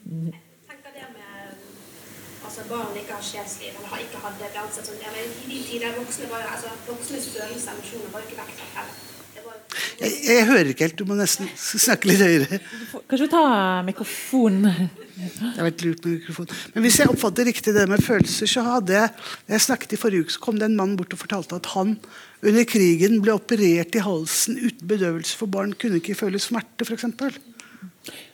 [0.04, 0.43] tenker det med
[2.64, 5.64] altså barn ikke har sjelsliv, eller har ikke hadde ble ansett som eller I de
[5.68, 9.02] tider voksne var jo, altså voksnes følelser og emosjoner var jo ikke vektlagt heller.
[9.34, 9.42] Det
[10.00, 12.60] Jeg, jeg hører ikke helt, du må nesten snakke litt høyere.
[13.10, 13.46] Kanskje ta
[13.86, 14.90] mikrofonen?
[15.14, 16.52] Det har vært lurt med mikrofon.
[16.74, 19.12] Men hvis jeg oppfatter riktig det med følelser, så hadde jeg
[19.52, 21.98] jeg snakket i forrige uke, så kom det en mann bort og fortalte at han
[22.44, 27.10] under krigen ble operert i halsen uten bedøvelse, for barn kunne ikke føle smerte, f.eks.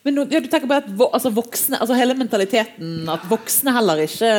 [0.03, 3.73] Men nå- ja, du tenker på at vo, altså voksne, altså hele mentaliteten At voksne
[3.75, 4.31] heller ikke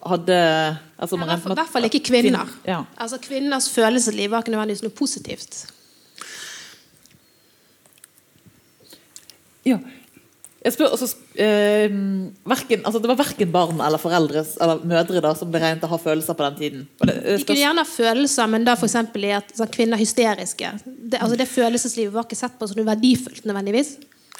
[0.00, 0.36] hadde
[0.98, 2.48] altså, man i hvert fall- i hvert fall ikke kvinner.
[2.64, 2.78] Ja.
[2.96, 5.66] Altså Kvinners følelsesliv var ikke nødvendigvis noe positivt.
[9.66, 9.76] Ja.
[10.60, 11.06] Jeg spør også
[11.40, 11.88] eh,
[12.48, 15.88] verken, altså Det var verken barn eller foreldre eller mødre da som ble regnet å
[15.88, 16.82] ha følelser på den tiden.
[17.00, 18.96] Det, De kunne gjerne ha følelser, men da f.eks.
[19.16, 20.72] i at sånn, kvinner er hysteriske.
[20.84, 23.94] Det, altså, det følelseslivet var ikke sett på som noe verdifullt nødvendigvis.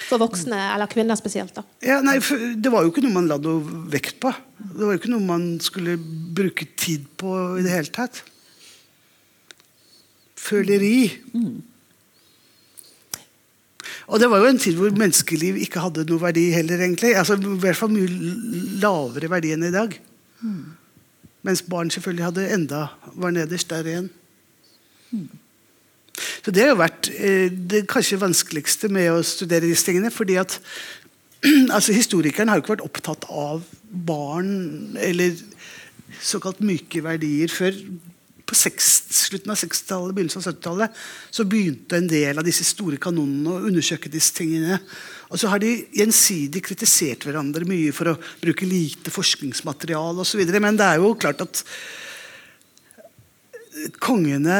[0.09, 1.55] For voksne, eller kvinner spesielt.
[1.55, 1.63] da.
[1.85, 2.17] Ja, nei,
[2.57, 3.61] det var jo ikke noe man la noe
[3.93, 4.33] vekt på.
[4.59, 8.23] Det var jo ikke noe man skulle bruke tid på i det hele tatt.
[10.41, 11.11] Føleri.
[14.11, 17.13] Og det var jo en tid hvor menneskeliv ikke hadde noe verdi heller, egentlig.
[17.19, 18.09] Altså, I hvert fall mye
[18.83, 19.95] lavere verdi enn i dag.
[21.47, 22.81] Mens barn selvfølgelig hadde enda
[23.21, 24.11] var nederst der igjen.
[26.45, 30.13] Så det har jo vært eh, det kanskje vanskeligste med å studere disse tingene.
[30.15, 30.59] fordi at
[31.77, 35.37] altså Historikeren har jo ikke vært opptatt av barn eller
[36.21, 37.77] såkalt myke verdier før
[38.51, 41.01] på seks- slutten av 60-tallet, begynnelsen av 70-tallet,
[41.31, 44.81] så begynte en del av disse store kanonene å undersøke disse tingene.
[45.31, 50.43] Og så har de gjensidig kritisert hverandre mye for å bruke lite forskningsmateriale osv.
[50.59, 51.63] Men det er jo klart at
[54.03, 54.57] kongene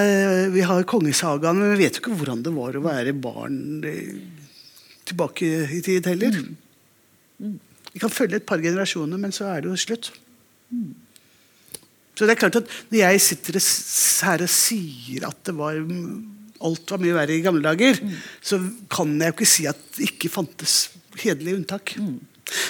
[0.55, 3.61] Vi har kongesagaen, men vi vet jo ikke hvordan det var å være barn
[5.09, 6.41] tilbake i tid heller.
[7.91, 10.13] Vi kan følge et par generasjoner, men så er det jo slutt.
[12.15, 13.57] Så det er klart at Når jeg sitter
[14.29, 15.81] her og sier at det var
[16.61, 17.97] alt var mye verre i gamle dager,
[18.45, 18.59] så
[18.93, 20.75] kan jeg jo ikke si at det ikke fantes
[21.17, 21.95] hederlige unntak.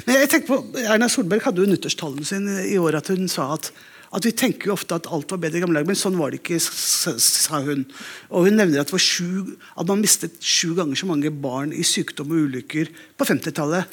[0.07, 3.48] Men jeg tenker på, Erna Solberg hadde jo nyttårstalen sin i år at hun sa
[3.57, 3.72] at,
[4.13, 6.33] at vi tenker jo ofte at alt var bedre i gamle dager, men sånn var
[6.35, 7.85] det ikke, sa hun.
[8.35, 11.71] Og hun nevner at, det var sju, at man mistet sju ganger så mange barn
[11.77, 12.91] i sykdom og ulykker
[13.21, 13.85] på 50-tallet.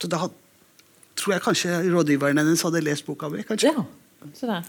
[0.00, 0.38] Så da had-
[1.20, 3.42] tror jeg kanskje rådgiveren hennes hadde lest boka mi.
[3.44, 3.68] kanskje.
[3.74, 3.84] Ja,
[4.34, 4.62] så det.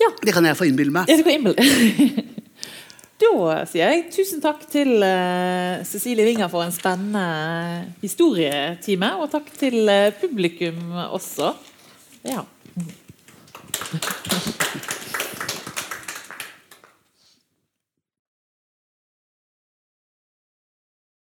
[0.00, 1.08] Ja, Det kan jeg få innbille meg.
[1.08, 2.28] Ja, det kan innbille
[3.20, 9.52] Da sier jeg tusen takk til eh, Cecilie Winger for en spennende historietime, og takk
[9.58, 10.80] til eh, publikum
[11.12, 11.52] også.
[12.26, 12.42] Ja.